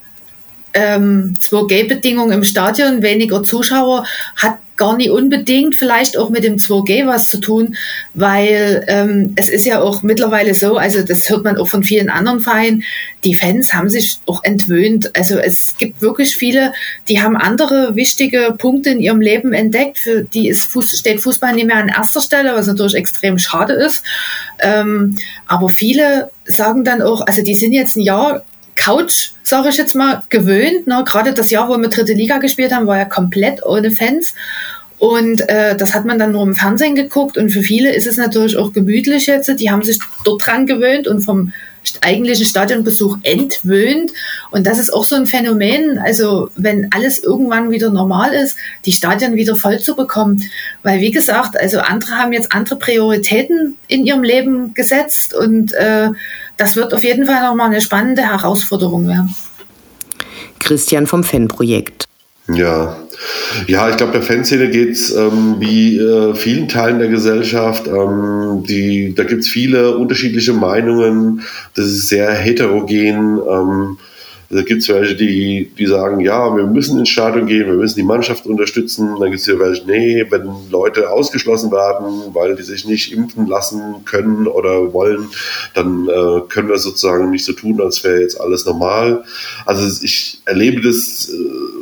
[0.73, 7.07] ähm, 2G-Bedingungen im Stadion, weniger Zuschauer, hat gar nicht unbedingt vielleicht auch mit dem 2G
[7.07, 7.75] was zu tun,
[8.13, 12.09] weil ähm, es ist ja auch mittlerweile so, also das hört man auch von vielen
[12.09, 12.83] anderen Vereinen,
[13.23, 15.15] die Fans haben sich auch entwöhnt.
[15.15, 16.73] Also es gibt wirklich viele,
[17.07, 21.53] die haben andere wichtige Punkte in ihrem Leben entdeckt, für die ist Fuß, steht Fußball
[21.53, 24.03] nicht mehr an erster Stelle, was natürlich extrem schade ist.
[24.59, 25.15] Ähm,
[25.47, 28.43] aber viele sagen dann auch, also die sind jetzt ein Jahr
[28.75, 30.87] Couch, sage ich jetzt mal, gewöhnt.
[30.87, 31.03] Ne?
[31.05, 34.33] Gerade das Jahr, wo wir dritte Liga gespielt haben, war ja komplett ohne Fans.
[34.97, 37.37] Und äh, das hat man dann nur im Fernsehen geguckt.
[37.37, 39.59] Und für viele ist es natürlich auch gemütlich jetzt.
[39.59, 41.51] Die haben sich dort dran gewöhnt und vom
[42.01, 44.11] eigentlichen Stadionbesuch entwöhnt.
[44.51, 45.99] Und das ist auch so ein Phänomen.
[45.99, 50.43] Also wenn alles irgendwann wieder normal ist, die Stadien wieder voll zu bekommen.
[50.83, 56.09] Weil wie gesagt, also andere haben jetzt andere Prioritäten in ihrem Leben gesetzt und äh,
[56.57, 59.35] das wird auf jeden Fall nochmal eine spannende Herausforderung werden.
[60.59, 62.05] Christian vom Fanprojekt.
[62.47, 62.95] Ja,
[63.67, 67.87] ja, ich glaube, der Fanszene geht es ähm, wie äh, vielen Teilen der Gesellschaft.
[67.87, 71.41] Ähm, die, da gibt es viele unterschiedliche Meinungen.
[71.75, 73.39] Das ist sehr heterogen.
[73.49, 73.97] Ähm,
[74.55, 77.97] da gibt es welche, die, die sagen, ja, wir müssen ins Stadion gehen, wir müssen
[77.97, 79.15] die Mannschaft unterstützen.
[79.19, 83.47] Dann gibt es hier welche, nee, wenn Leute ausgeschlossen werden, weil die sich nicht impfen
[83.47, 85.27] lassen können oder wollen,
[85.73, 89.23] dann äh, können wir sozusagen nicht so tun, als wäre jetzt alles normal.
[89.65, 91.33] Also ich erlebe das äh,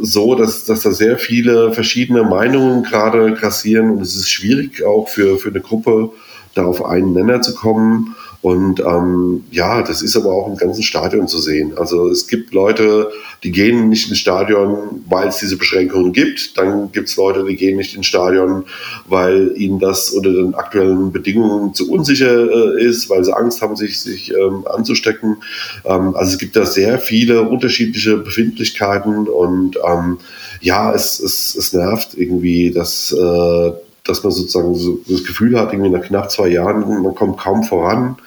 [0.01, 5.09] so, dass, dass da sehr viele verschiedene Meinungen gerade grassieren und es ist schwierig auch
[5.09, 6.11] für, für eine Gruppe,
[6.53, 8.15] da auf einen Nenner zu kommen.
[8.43, 11.77] Und ähm, ja, das ist aber auch im ganzen Stadion zu sehen.
[11.77, 13.09] Also es gibt Leute,
[13.41, 16.57] die gehen nicht ins Stadion, weil es diese Beschränkungen gibt.
[16.57, 18.65] Dann gibt es Leute, die gehen nicht ins Stadion,
[19.07, 23.77] weil ihnen das unter den aktuellen Bedingungen zu unsicher äh, ist, weil sie Angst haben,
[23.77, 25.37] sich, sich ähm, anzustecken.
[25.85, 30.17] Ähm, also es gibt da sehr viele unterschiedliche Befindlichkeiten und ähm,
[30.59, 33.71] ja, es, es, es nervt irgendwie, dass, äh,
[34.03, 37.63] dass man sozusagen so das Gefühl hat, irgendwie nach knapp zwei Jahren, man kommt kaum
[37.63, 38.17] voran.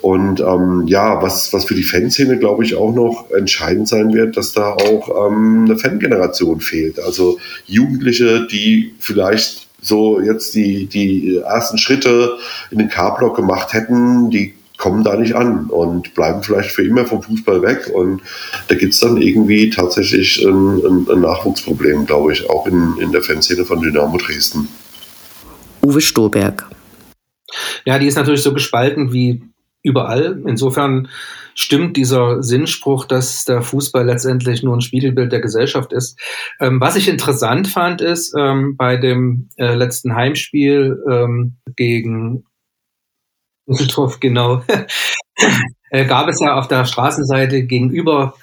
[0.00, 4.36] Und ähm, ja, was, was für die Fanszene, glaube ich, auch noch entscheidend sein wird,
[4.36, 7.00] dass da auch ähm, eine Fangeneration fehlt.
[7.00, 12.38] Also Jugendliche, die vielleicht so jetzt die, die ersten Schritte
[12.70, 17.04] in den K-Block gemacht hätten, die kommen da nicht an und bleiben vielleicht für immer
[17.04, 17.90] vom Fußball weg.
[17.92, 18.22] Und
[18.68, 23.10] da gibt es dann irgendwie tatsächlich ein, ein, ein Nachwuchsproblem, glaube ich, auch in, in
[23.10, 24.68] der Fanszene von Dynamo Dresden.
[25.82, 26.68] Uwe Stoberg.
[27.84, 29.42] Ja, die ist natürlich so gespalten wie
[29.82, 30.42] überall.
[30.46, 31.08] Insofern
[31.54, 36.18] stimmt dieser Sinnspruch, dass der Fußball letztendlich nur ein Spiegelbild der Gesellschaft ist.
[36.60, 42.44] Ähm, was ich interessant fand, ist ähm, bei dem äh, letzten Heimspiel ähm, gegen
[43.66, 44.62] Düsseldorf, genau,
[45.90, 48.34] äh, gab es ja auf der Straßenseite gegenüber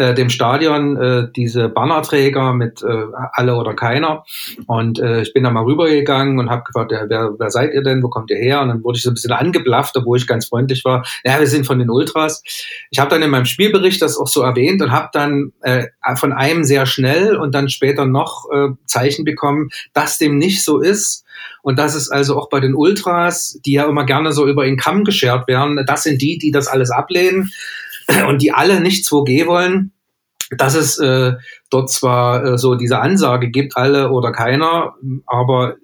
[0.00, 4.24] äh, dem Stadion äh, diese Bannerträger mit äh, alle oder keiner.
[4.66, 7.82] Und äh, ich bin da mal rübergegangen und habe gefragt, ja, wer, wer seid ihr
[7.82, 8.62] denn, wo kommt ihr her?
[8.62, 11.04] Und dann wurde ich so ein bisschen angeblafft, obwohl ich ganz freundlich war.
[11.22, 12.42] Ja, wir sind von den Ultras.
[12.90, 15.86] Ich habe dann in meinem Spielbericht das auch so erwähnt und habe dann äh,
[16.16, 20.80] von einem sehr schnell und dann später noch äh, Zeichen bekommen, dass dem nicht so
[20.80, 21.26] ist.
[21.62, 24.78] Und das ist also auch bei den Ultras, die ja immer gerne so über den
[24.78, 27.50] Kamm geschert werden, das sind die, die das alles ablehnen
[28.28, 29.92] und die alle nicht 2G wollen,
[30.56, 31.34] dass es äh,
[31.70, 34.94] dort zwar äh, so diese Ansage gibt, alle oder keiner,
[35.26, 35.76] aber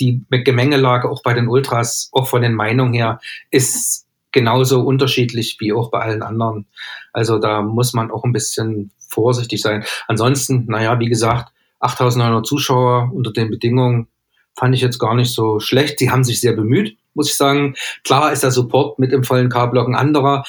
[0.00, 5.72] die Gemengelage auch bei den Ultras, auch von den Meinungen her, ist genauso unterschiedlich wie
[5.72, 6.66] auch bei allen anderen.
[7.12, 9.84] Also da muss man auch ein bisschen vorsichtig sein.
[10.08, 14.08] Ansonsten, naja, wie gesagt, 8900 Zuschauer unter den Bedingungen
[14.56, 15.98] fand ich jetzt gar nicht so schlecht.
[15.98, 17.74] Sie haben sich sehr bemüht, muss ich sagen.
[18.04, 20.44] Klar ist der Support mit im vollen K-Block ein anderer,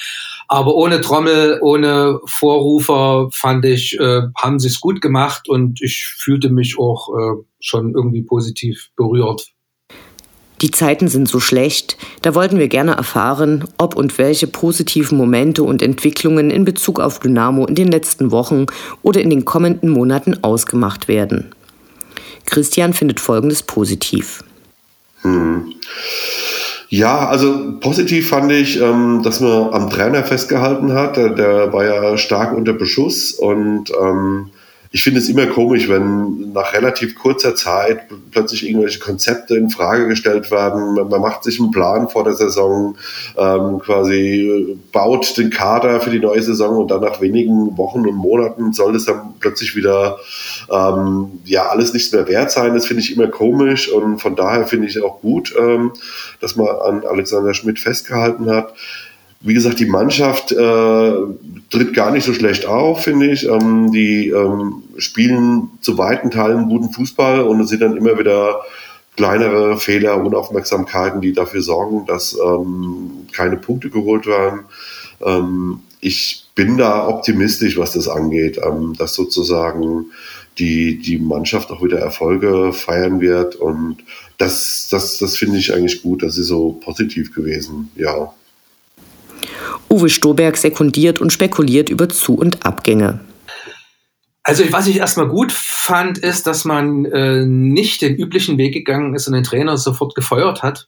[0.48, 6.06] aber ohne Trommel, ohne Vorrufer fand ich, äh, haben sie es gut gemacht und ich
[6.18, 9.52] fühlte mich auch äh, schon irgendwie positiv berührt.
[10.62, 15.62] Die Zeiten sind so schlecht, da wollten wir gerne erfahren, ob und welche positiven Momente
[15.62, 18.64] und Entwicklungen in Bezug auf Dynamo in den letzten Wochen
[19.02, 21.54] oder in den kommenden Monaten ausgemacht werden.
[22.46, 24.42] Christian findet Folgendes positiv.
[25.20, 25.74] Hm.
[26.88, 31.16] Ja, also positiv fand ich, ähm, dass man am Trainer festgehalten hat.
[31.16, 34.50] Der, der war ja stark unter Beschuss und ähm,
[34.96, 40.08] ich finde es immer komisch, wenn nach relativ kurzer Zeit plötzlich irgendwelche Konzepte in Frage
[40.08, 40.94] gestellt werden.
[40.94, 42.96] Man macht sich einen Plan vor der Saison,
[43.36, 48.14] ähm, quasi baut den Kader für die neue Saison und dann nach wenigen Wochen und
[48.14, 50.16] Monaten soll es dann plötzlich wieder
[50.72, 52.72] ähm, ja alles nichts mehr wert sein.
[52.72, 55.92] Das finde ich immer komisch und von daher finde ich auch gut, ähm,
[56.40, 58.72] dass man an Alexander Schmidt festgehalten hat.
[59.40, 61.12] Wie gesagt, die Mannschaft äh,
[61.70, 63.46] tritt gar nicht so schlecht auf, finde ich.
[63.46, 68.62] Ähm, die ähm, spielen zu weiten Teilen guten Fußball und es sind dann immer wieder
[69.16, 74.60] kleinere Fehler, Unaufmerksamkeiten, die dafür sorgen, dass ähm, keine Punkte geholt werden.
[75.24, 80.06] Ähm, ich bin da optimistisch, was das angeht, ähm, dass sozusagen
[80.58, 83.98] die, die Mannschaft auch wieder Erfolge feiern wird und
[84.38, 86.22] das, das, das finde ich eigentlich gut.
[86.22, 88.32] Das ist so positiv gewesen, ja.
[89.90, 93.20] Uwe Stoberg sekundiert und spekuliert über Zu- und Abgänge.
[94.42, 99.14] Also was ich erstmal gut fand, ist, dass man äh, nicht den üblichen Weg gegangen
[99.14, 100.86] ist und den Trainer sofort gefeuert hat.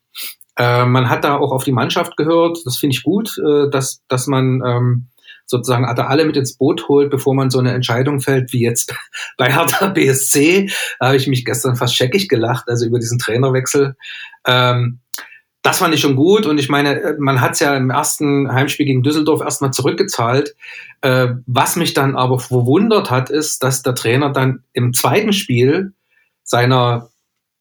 [0.56, 2.58] Äh, man hat da auch auf die Mannschaft gehört.
[2.64, 5.08] Das finde ich gut, äh, dass, dass man ähm,
[5.46, 8.94] sozusagen alle mit ins Boot holt, bevor man so eine Entscheidung fällt, wie jetzt
[9.36, 10.70] bei Hertha BSC.
[11.00, 13.96] Da habe ich mich gestern fast scheckig gelacht, also über diesen Trainerwechsel.
[14.46, 15.00] Ähm,
[15.68, 18.50] das fand ich schon gut und ich meine, äh, man hat es ja im ersten
[18.50, 20.56] Heimspiel gegen Düsseldorf erstmal zurückgezahlt.
[21.02, 25.92] Äh, was mich dann aber verwundert hat, ist, dass der Trainer dann im zweiten Spiel
[26.42, 27.10] seiner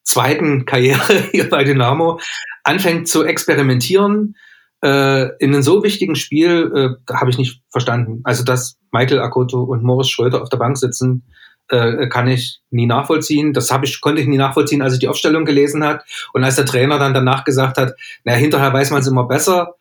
[0.04, 2.22] zweiten Karriere hier bei Dynamo
[2.64, 4.38] anfängt zu experimentieren.
[4.82, 8.22] Äh, in einem so wichtigen Spiel äh, habe ich nicht verstanden.
[8.24, 11.24] Also, dass Michael Akoto und Morris Schröder auf der Bank sitzen,
[11.70, 13.54] äh, kann ich nie nachvollziehen.
[13.54, 16.56] Das habe ich, konnte ich nie nachvollziehen, als ich die Aufstellung gelesen hat und als
[16.56, 17.94] der Trainer dann danach gesagt hat,
[18.24, 19.76] na hinterher weiß man es immer besser.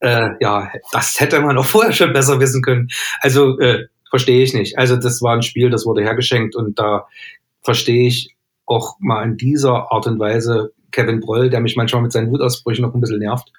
[0.00, 2.88] Äh, ja, das hätte man auch vorher schon besser wissen können.
[3.20, 4.78] Also äh, verstehe ich nicht.
[4.78, 7.06] Also das war ein Spiel, das wurde hergeschenkt und da
[7.62, 8.34] verstehe ich
[8.66, 12.84] auch mal in dieser Art und Weise Kevin Broll, der mich manchmal mit seinen Wutausbrüchen
[12.84, 13.50] noch ein bisschen nervt.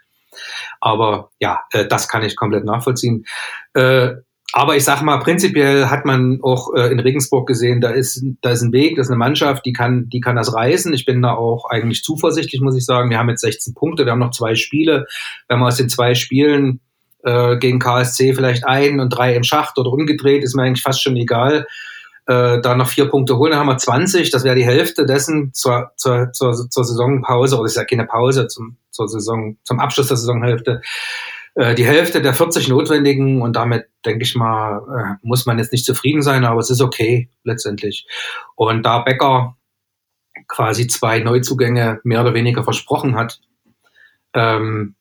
[0.80, 3.26] Aber ja, äh, das kann ich komplett nachvollziehen.
[3.74, 4.16] Äh,
[4.56, 8.52] aber ich sage mal, prinzipiell hat man auch äh, in Regensburg gesehen, da ist, da
[8.52, 10.94] ist ein Weg, das ist eine Mannschaft, die kann, die kann das reißen.
[10.94, 13.10] Ich bin da auch eigentlich zuversichtlich, muss ich sagen.
[13.10, 15.08] Wir haben jetzt 16 Punkte, wir haben noch zwei Spiele.
[15.48, 16.82] Wenn wir aus den zwei Spielen
[17.24, 21.02] äh, gegen KSC vielleicht ein und drei im Schacht oder umgedreht, ist mir eigentlich fast
[21.02, 21.66] schon egal.
[22.28, 24.30] Äh, da noch vier Punkte holen, dann haben wir 20.
[24.30, 28.48] Das wäre die Hälfte dessen zur, zur, zur, zur Saisonpause, oder ist ja keine Pause,
[28.48, 30.82] zum, zur Saison, zum Abschluss der Saisonhälfte.
[31.56, 35.72] Äh, die Hälfte der 40 notwendigen und damit, denke ich mal, äh, muss man jetzt
[35.72, 38.08] nicht zufrieden sein, aber es ist okay letztendlich.
[38.56, 39.56] Und da Becker
[40.48, 43.40] quasi zwei Neuzugänge mehr oder weniger versprochen hat,
[44.34, 44.96] ähm,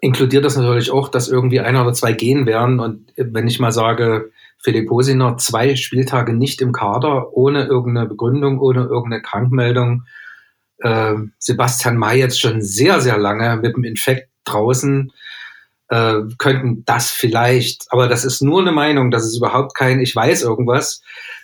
[0.00, 2.80] inkludiert das natürlich auch, dass irgendwie einer oder zwei gehen werden.
[2.80, 4.30] Und wenn ich mal sage,
[4.62, 10.04] Philipp Hosiner zwei Spieltage nicht im Kader, ohne irgendeine Begründung, ohne irgendeine Krankmeldung.
[10.78, 15.12] Äh, Sebastian May jetzt schon sehr, sehr lange mit dem Infekt draußen,
[15.88, 20.14] äh, könnten das vielleicht, aber das ist nur eine Meinung, das ist überhaupt kein, ich
[20.14, 21.02] weiß irgendwas,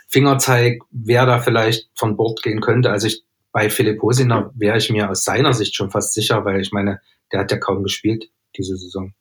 [0.09, 2.90] Fingerzeig, wer da vielleicht von Bord gehen könnte.
[2.90, 6.61] Also ich, bei Philipp Hosiner wäre ich mir aus seiner Sicht schon fast sicher, weil
[6.61, 7.01] ich meine,
[7.32, 9.12] der hat ja kaum gespielt diese Saison.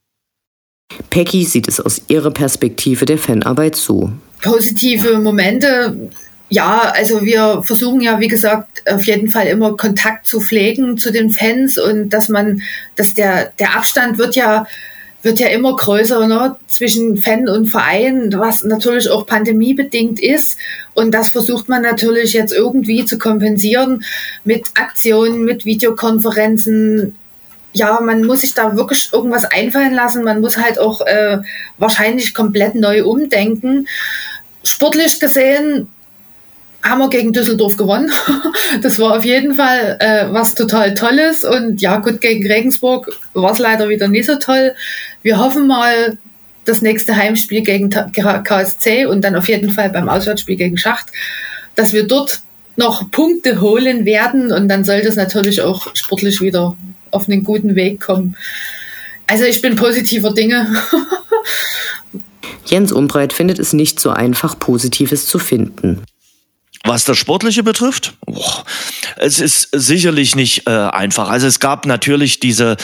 [1.09, 4.11] Peggy sieht es aus ihrer Perspektive der Fanarbeit so.
[4.41, 6.11] Positive Momente.
[6.49, 11.11] Ja, also wir versuchen ja, wie gesagt, auf jeden Fall immer Kontakt zu pflegen zu
[11.11, 12.61] den Fans und dass man,
[12.95, 14.67] dass der, der Abstand wird ja,
[15.23, 20.59] wird ja immer größer ne, zwischen Fan und Verein, was natürlich auch pandemiebedingt ist.
[20.93, 24.03] Und das versucht man natürlich jetzt irgendwie zu kompensieren
[24.43, 27.15] mit Aktionen, mit Videokonferenzen,
[27.75, 30.23] ja, man muss sich da wirklich irgendwas einfallen lassen.
[30.23, 31.39] Man muss halt auch äh,
[31.77, 33.87] wahrscheinlich komplett neu umdenken.
[34.63, 35.89] Sportlich gesehen
[36.85, 38.11] haben wir gegen Düsseldorf gewonnen.
[38.81, 41.43] das war auf jeden Fall äh, was total Tolles.
[41.43, 44.73] Und ja, gut, gegen Regensburg war es leider wieder nicht so toll.
[45.23, 46.17] Wir hoffen mal,
[46.65, 51.07] das nächste Heimspiel gegen KSC und dann auf jeden Fall beim Auswärtsspiel gegen Schacht,
[51.75, 52.41] dass wir dort
[52.75, 56.75] noch Punkte holen werden und dann sollte es natürlich auch sportlich wieder
[57.11, 58.35] auf einen guten Weg kommen.
[59.27, 60.67] Also ich bin positiver Dinge.
[62.65, 66.01] Jens Umbreit findet es nicht so einfach, Positives zu finden.
[66.87, 68.63] Was das Sportliche betrifft, boah,
[69.17, 71.29] es ist sicherlich nicht äh, einfach.
[71.29, 72.77] Also es gab natürlich diese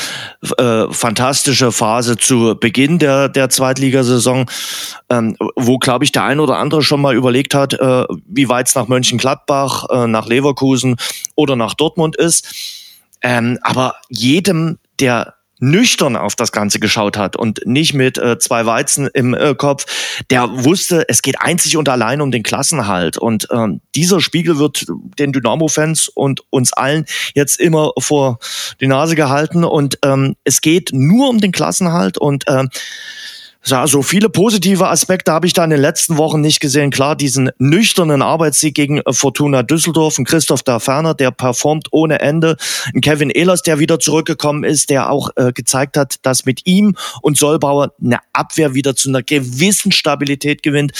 [0.57, 4.47] äh, fantastische Phase zu Beginn der, der Zweitligasaison,
[5.09, 8.67] ähm, wo, glaube ich, der ein oder andere schon mal überlegt hat, äh, wie weit
[8.67, 10.95] es nach Mönchengladbach, äh, nach Leverkusen
[11.35, 12.55] oder nach Dortmund ist.
[13.21, 18.65] Ähm, aber jedem, der nüchtern auf das Ganze geschaut hat und nicht mit äh, zwei
[18.65, 19.85] Weizen im äh, Kopf,
[20.29, 23.17] der wusste, es geht einzig und allein um den Klassenhalt.
[23.17, 24.85] Und ähm, dieser Spiegel wird
[25.19, 27.05] den Dynamo-Fans und uns allen
[27.35, 28.39] jetzt immer vor
[28.81, 29.63] die Nase gehalten.
[29.63, 32.69] Und ähm, es geht nur um den Klassenhalt und ähm,
[33.65, 36.89] ja, so viele positive Aspekte habe ich da in den letzten Wochen nicht gesehen.
[36.89, 42.19] Klar, diesen nüchternen Arbeitssieg gegen äh, Fortuna Düsseldorf, ein Christoph da Ferner, der performt ohne
[42.21, 42.57] Ende,
[42.93, 46.95] ein Kevin Ehlers, der wieder zurückgekommen ist, der auch äh, gezeigt hat, dass mit ihm
[47.21, 50.93] und Sollbauer eine Abwehr wieder zu einer gewissen Stabilität gewinnt.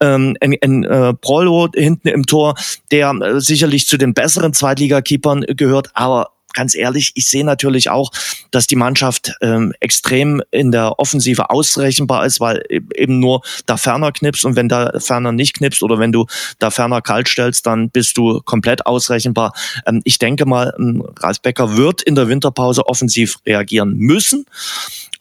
[0.00, 2.54] Ähm, ein, ein äh, Prollo hinten im Tor,
[2.90, 8.10] der äh, sicherlich zu den besseren Zweitligakeepern gehört, aber ganz ehrlich, ich sehe natürlich auch,
[8.50, 13.76] dass die Mannschaft ähm, extrem in der Offensive ausrechenbar ist, weil e-, eben nur da
[13.76, 16.26] Ferner knipst und wenn da Ferner nicht knipst oder wenn du
[16.58, 19.52] da Ferner kalt stellst, dann bist du komplett ausrechenbar.
[19.86, 24.46] Ähm, ich denke mal, ähm, Ralf Becker wird in der Winterpause offensiv reagieren müssen.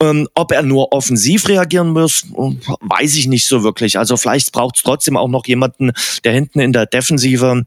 [0.01, 3.97] Ähm, ob er nur offensiv reagieren muss, weiß ich nicht so wirklich.
[3.97, 5.91] Also vielleicht braucht es trotzdem auch noch jemanden,
[6.23, 7.65] der hinten in der Defensive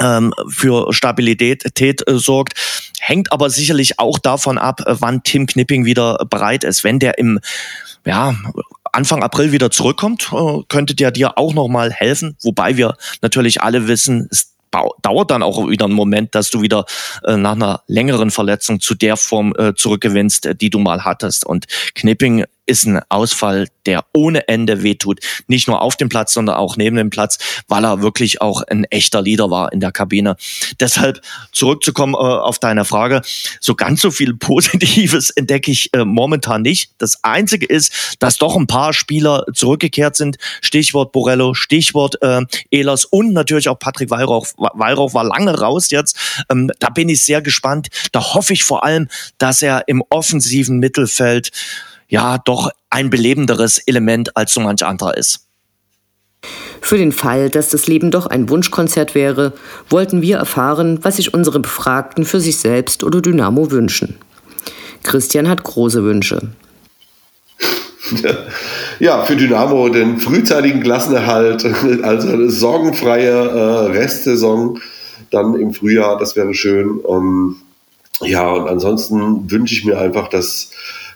[0.00, 2.54] ähm, für Stabilität äh, sorgt.
[3.06, 6.82] Hängt aber sicherlich auch davon ab, äh, wann Tim Knipping wieder bereit ist.
[6.82, 7.38] Wenn der im
[8.04, 8.34] ja,
[8.90, 12.36] Anfang April wieder zurückkommt, äh, könnte der dir auch nochmal helfen.
[12.42, 14.56] Wobei wir natürlich alle wissen, es
[15.02, 16.84] dauert dann auch wieder einen Moment, dass du wieder
[17.22, 21.46] äh, nach einer längeren Verletzung zu der Form äh, zurückgewinnst, äh, die du mal hattest.
[21.46, 25.20] Und Knipping ist ein Ausfall, der ohne Ende wehtut.
[25.46, 27.38] Nicht nur auf dem Platz, sondern auch neben dem Platz,
[27.68, 30.36] weil er wirklich auch ein echter Leader war in der Kabine.
[30.80, 31.20] Deshalb
[31.52, 33.22] zurückzukommen äh, auf deine Frage,
[33.60, 36.90] so ganz so viel Positives entdecke ich äh, momentan nicht.
[36.98, 40.36] Das Einzige ist, dass doch ein paar Spieler zurückgekehrt sind.
[40.60, 44.46] Stichwort Borello, Stichwort äh, Ehlers und natürlich auch Patrick Weihrauch.
[44.56, 46.18] Weihrauch war lange raus jetzt.
[46.50, 47.88] Ähm, da bin ich sehr gespannt.
[48.12, 49.08] Da hoffe ich vor allem,
[49.38, 51.50] dass er im offensiven Mittelfeld
[52.08, 55.46] ja doch ein belebenderes Element als so manch anderer ist.
[56.80, 59.52] Für den Fall, dass das Leben doch ein Wunschkonzert wäre,
[59.88, 64.16] wollten wir erfahren, was sich unsere Befragten für sich selbst oder Dynamo wünschen.
[65.02, 66.52] Christian hat große Wünsche.
[68.98, 71.64] Ja, für Dynamo den frühzeitigen Klassenerhalt,
[72.02, 74.80] also eine sorgenfreie äh, Restsaison
[75.30, 77.00] dann im Frühjahr, das wäre schön.
[77.06, 77.56] Ähm,
[78.22, 80.70] ja, und ansonsten wünsche ich mir einfach, dass,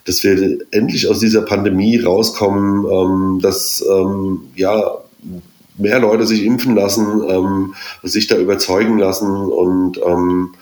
[0.04, 4.98] dass wir endlich aus dieser Pandemie rauskommen, ähm, dass ähm, ja,
[5.78, 10.54] mehr Leute sich impfen lassen, ähm, sich da überzeugen lassen und ähm,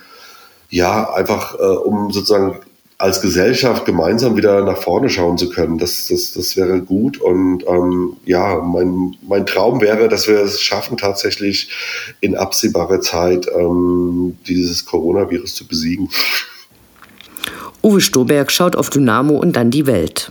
[0.70, 2.60] ja, einfach äh, um sozusagen
[2.98, 5.78] als Gesellschaft gemeinsam wieder nach vorne schauen zu können.
[5.78, 7.20] Das, das, das wäre gut.
[7.20, 11.70] Und ähm, ja, mein, mein Traum wäre, dass wir es schaffen, tatsächlich
[12.20, 16.10] in absehbarer Zeit ähm, dieses Coronavirus zu besiegen.
[17.88, 20.30] Uwe Stoberg schaut auf Dynamo und dann die Welt.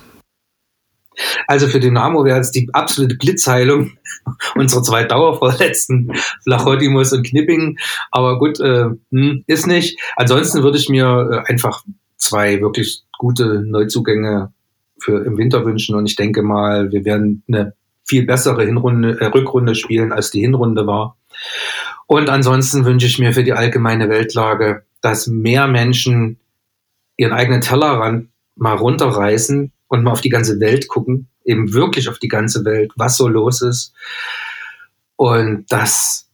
[1.48, 3.94] Also für Dynamo wäre es die absolute Blitzheilung
[4.56, 7.80] unserer zwei Dauerverletzten, Flachotimus und Knipping.
[8.12, 10.00] Aber gut, äh, hm, ist nicht.
[10.16, 11.84] Ansonsten würde ich mir äh, einfach
[12.18, 14.54] zwei wirklich gute Neuzugänge
[15.00, 15.96] für im Winter wünschen.
[15.96, 20.42] Und ich denke mal, wir werden eine viel bessere Hinrunde, äh, Rückrunde spielen, als die
[20.42, 21.18] Hinrunde war.
[22.06, 26.38] Und ansonsten wünsche ich mir für die allgemeine Weltlage, dass mehr Menschen
[27.18, 32.20] ihren eigenen Tellerrand mal runterreißen und mal auf die ganze Welt gucken, eben wirklich auf
[32.20, 33.94] die ganze Welt, was so los ist.
[35.16, 36.30] Und dass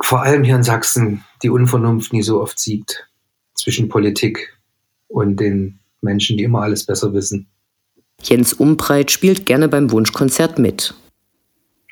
[0.00, 3.08] vor allem hier in Sachsen die Unvernunft nie so oft siegt
[3.54, 4.56] zwischen Politik
[5.08, 7.46] und den Menschen, die immer alles besser wissen.
[8.22, 10.94] Jens Umbreit spielt gerne beim Wunschkonzert mit.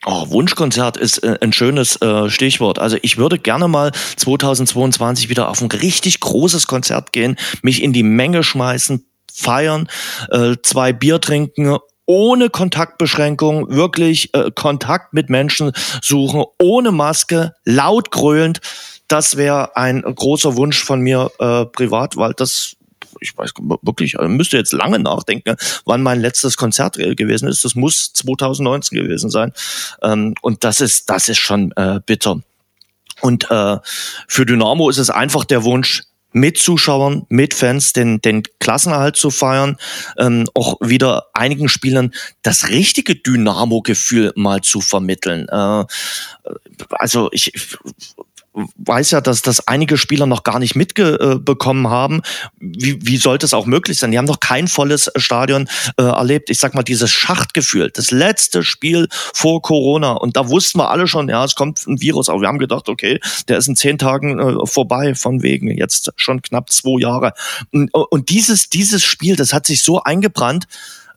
[0.07, 2.79] Oh, Wunschkonzert ist äh, ein schönes äh, Stichwort.
[2.79, 7.93] Also ich würde gerne mal 2022 wieder auf ein richtig großes Konzert gehen, mich in
[7.93, 9.89] die Menge schmeißen, feiern,
[10.31, 11.79] äh, zwei Bier trinken
[12.09, 18.61] ohne Kontaktbeschränkung, wirklich äh, Kontakt mit Menschen suchen, ohne Maske, laut gröhlend.
[19.09, 22.77] Das wäre ein großer Wunsch von mir äh, privat, weil das
[23.21, 23.53] ich weiß
[23.83, 27.65] wirklich, ich müsste jetzt lange nachdenken, wann mein letztes Konzert gewesen ist.
[27.65, 29.53] Das muss 2019 gewesen sein.
[30.03, 32.41] Ähm, und das ist, das ist schon äh, bitter.
[33.21, 33.79] Und äh,
[34.29, 36.03] für Dynamo ist es einfach der Wunsch,
[36.33, 39.77] mit Zuschauern, mit Fans den, den Klassenerhalt zu feiern,
[40.19, 42.13] ähm, auch wieder einigen Spielern
[42.43, 45.49] das richtige Dynamo-Gefühl mal zu vermitteln.
[45.49, 45.85] Äh,
[46.91, 47.53] also ich
[48.77, 52.23] weiß ja, dass das einige Spieler noch gar nicht mitbekommen haben.
[52.59, 54.11] Wie, wie sollte es auch möglich sein?
[54.11, 56.51] Die haben noch kein volles Stadion äh, erlebt.
[56.51, 60.13] Ich sag mal, dieses Schachtgefühl, das letzte Spiel vor Corona.
[60.13, 62.29] Und da wussten wir alle schon, ja, es kommt ein Virus.
[62.29, 66.13] Aber wir haben gedacht, okay, der ist in zehn Tagen äh, vorbei, von wegen jetzt
[66.17, 67.33] schon knapp zwei Jahre.
[67.73, 70.67] Und, und dieses, dieses Spiel, das hat sich so eingebrannt,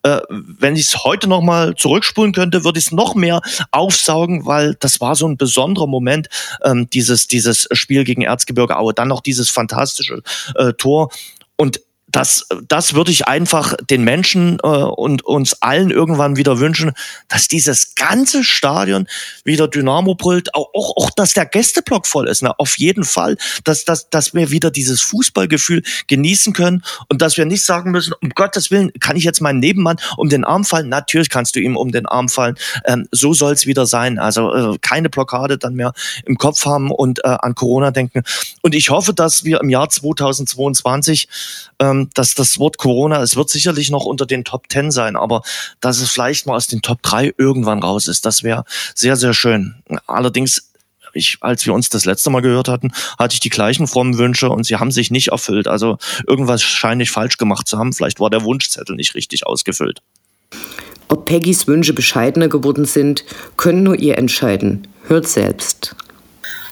[0.03, 3.41] äh, wenn ich es heute noch mal zurückspulen könnte, würde ich es noch mehr
[3.71, 6.27] aufsaugen, weil das war so ein besonderer Moment,
[6.63, 8.93] ähm, dieses, dieses Spiel gegen Erzgebirge Aue.
[8.93, 10.21] Dann noch dieses fantastische
[10.55, 11.11] äh, Tor.
[11.55, 11.81] Und
[12.11, 16.91] das, das würde ich einfach den Menschen äh, und uns allen irgendwann wieder wünschen,
[17.27, 19.07] dass dieses ganze Stadion
[19.43, 22.43] wieder Dynamo brüllt, auch, auch, auch dass der Gästeblock voll ist.
[22.43, 22.57] Ne?
[22.59, 27.45] Auf jeden Fall, dass, dass, dass wir wieder dieses Fußballgefühl genießen können und dass wir
[27.45, 30.89] nicht sagen müssen, um Gottes Willen, kann ich jetzt meinen Nebenmann um den Arm fallen?
[30.89, 32.55] Natürlich kannst du ihm um den Arm fallen.
[32.85, 34.19] Ähm, so soll es wieder sein.
[34.19, 35.93] Also äh, keine Blockade dann mehr
[36.25, 38.23] im Kopf haben und äh, an Corona denken.
[38.61, 41.27] Und ich hoffe, dass wir im Jahr 2022
[41.79, 45.41] ähm, dass das Wort Corona, es wird sicherlich noch unter den Top 10 sein, aber
[45.79, 49.33] dass es vielleicht mal aus den Top 3 irgendwann raus ist, das wäre sehr, sehr
[49.33, 49.75] schön.
[50.07, 50.71] Allerdings
[51.13, 54.49] ich, als wir uns das letzte Mal gehört hatten, hatte ich die gleichen frommen Wünsche
[54.49, 55.67] und sie haben sich nicht erfüllt.
[55.67, 55.97] Also
[56.27, 57.93] irgendwas scheine ich falsch gemacht zu haben.
[57.93, 60.01] Vielleicht war der Wunschzettel nicht richtig ausgefüllt.
[61.07, 63.25] Ob Peggys Wünsche bescheidener geworden sind,
[63.57, 64.87] können nur ihr entscheiden.
[65.07, 65.95] Hört selbst.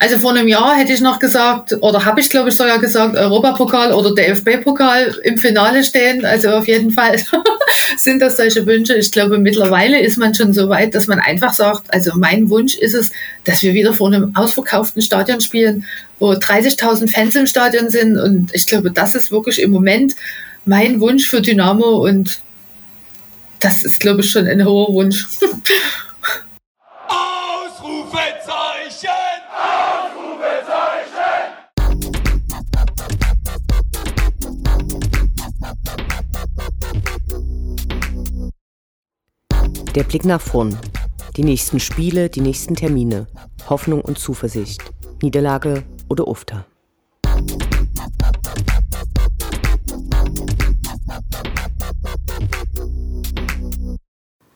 [0.02, 3.18] Also vor einem Jahr hätte ich noch gesagt, oder habe ich glaube ich sogar gesagt,
[3.18, 6.24] Europapokal oder DFB-Pokal im Finale stehen.
[6.26, 7.18] Also auf jeden Fall
[7.98, 8.94] sind das solche Wünsche.
[8.96, 12.76] Ich glaube, mittlerweile ist man schon so weit, dass man einfach sagt, also mein Wunsch
[12.76, 13.12] ist es,
[13.44, 15.86] dass wir wieder vor einem ausverkauften Stadion spielen,
[16.18, 18.18] wo 30.000 Fans im Stadion sind.
[18.18, 20.16] Und ich glaube, das ist wirklich im Moment
[20.64, 22.40] mein Wunsch für Dynamo und
[23.60, 25.28] das ist, glaube ich, schon ein hoher Wunsch.
[39.96, 40.78] Der Blick nach vorn.
[41.36, 43.26] Die nächsten Spiele, die nächsten Termine.
[43.70, 44.84] Hoffnung und Zuversicht.
[45.22, 46.66] Niederlage oder Ufter.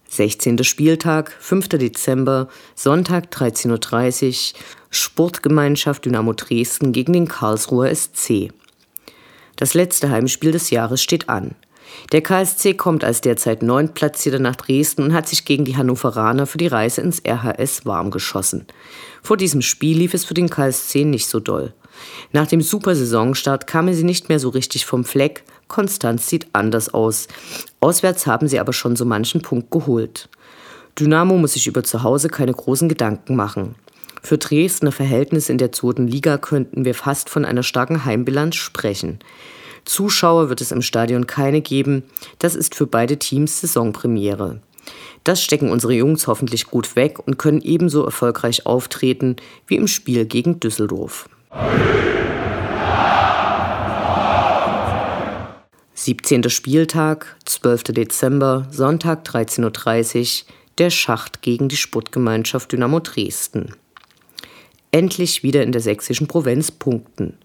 [0.08, 1.70] Sechzehnter Spieltag, 5.
[1.70, 4.60] Dezember, Sonntag 13.30 Uhr,
[4.92, 8.54] Sportgemeinschaft Dynamo Dresden gegen den Karlsruher SC.
[9.56, 11.56] Das letzte Heimspiel des Jahres steht an.
[12.12, 16.58] Der KSC kommt als derzeit neuntplatzierter nach Dresden und hat sich gegen die Hannoveraner für
[16.58, 18.66] die Reise ins RHS warm geschossen.
[19.22, 21.74] Vor diesem Spiel lief es für den KSC nicht so doll.
[22.32, 25.44] Nach dem Supersaisonstart kamen sie nicht mehr so richtig vom Fleck.
[25.68, 27.28] Konstanz sieht anders aus.
[27.80, 30.30] Auswärts haben sie aber schon so manchen Punkt geholt.
[31.00, 33.76] Dynamo muss sich über zu Hause keine großen Gedanken machen.
[34.22, 39.20] Für Dresdner Verhältnisse in der zweiten Liga könnten wir fast von einer starken Heimbilanz sprechen.
[39.86, 42.04] Zuschauer wird es im Stadion keine geben.
[42.40, 44.62] Das ist für beide Teams Saisonpremiere.
[45.24, 50.26] Das stecken unsere Jungs hoffentlich gut weg und können ebenso erfolgreich auftreten wie im Spiel
[50.26, 51.30] gegen Düsseldorf.
[55.96, 56.50] 17.
[56.50, 57.84] Spieltag, 12.
[57.84, 60.48] Dezember, Sonntag 13.30 Uhr,
[60.80, 63.74] der Schacht gegen die Sportgemeinschaft Dynamo Dresden.
[64.92, 67.38] Endlich wieder in der sächsischen Provinz punkten.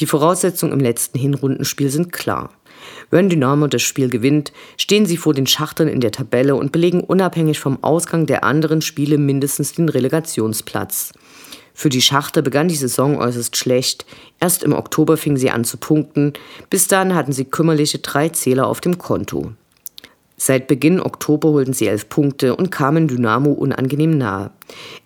[0.00, 2.50] Die Voraussetzungen im letzten Hinrundenspiel sind klar.
[3.10, 7.00] Wenn Dynamo das Spiel gewinnt, stehen sie vor den Schachtern in der Tabelle und belegen
[7.00, 11.12] unabhängig vom Ausgang der anderen Spiele mindestens den Relegationsplatz.
[11.74, 14.06] Für die Schachter begann die Saison äußerst schlecht.
[14.40, 16.32] Erst im Oktober fingen sie an zu punkten.
[16.70, 19.52] Bis dann hatten sie kümmerliche drei Zähler auf dem Konto.
[20.36, 24.50] Seit Beginn Oktober holten sie elf Punkte und kamen Dynamo unangenehm nahe.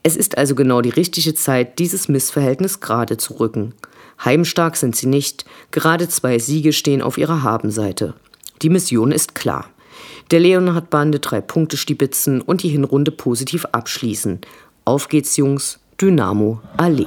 [0.05, 3.75] Es ist also genau die richtige Zeit, dieses Missverhältnis gerade zu rücken.
[4.23, 8.15] Heimstark sind sie nicht, gerade zwei Siege stehen auf ihrer Habenseite.
[8.63, 9.67] Die Mission ist klar.
[10.31, 14.41] Der Leonhard-Bande drei Punkte stibitzen und die Hinrunde positiv abschließen.
[14.85, 17.07] Auf geht's, Jungs, Dynamo Allee.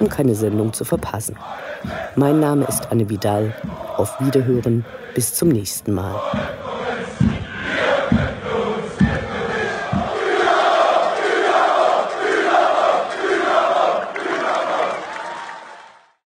[0.00, 1.36] um keine Sendung zu verpassen.
[2.16, 3.54] Mein Name ist Anne Vidal.
[3.96, 4.84] Auf Wiederhören
[5.14, 6.14] bis zum nächsten Mal.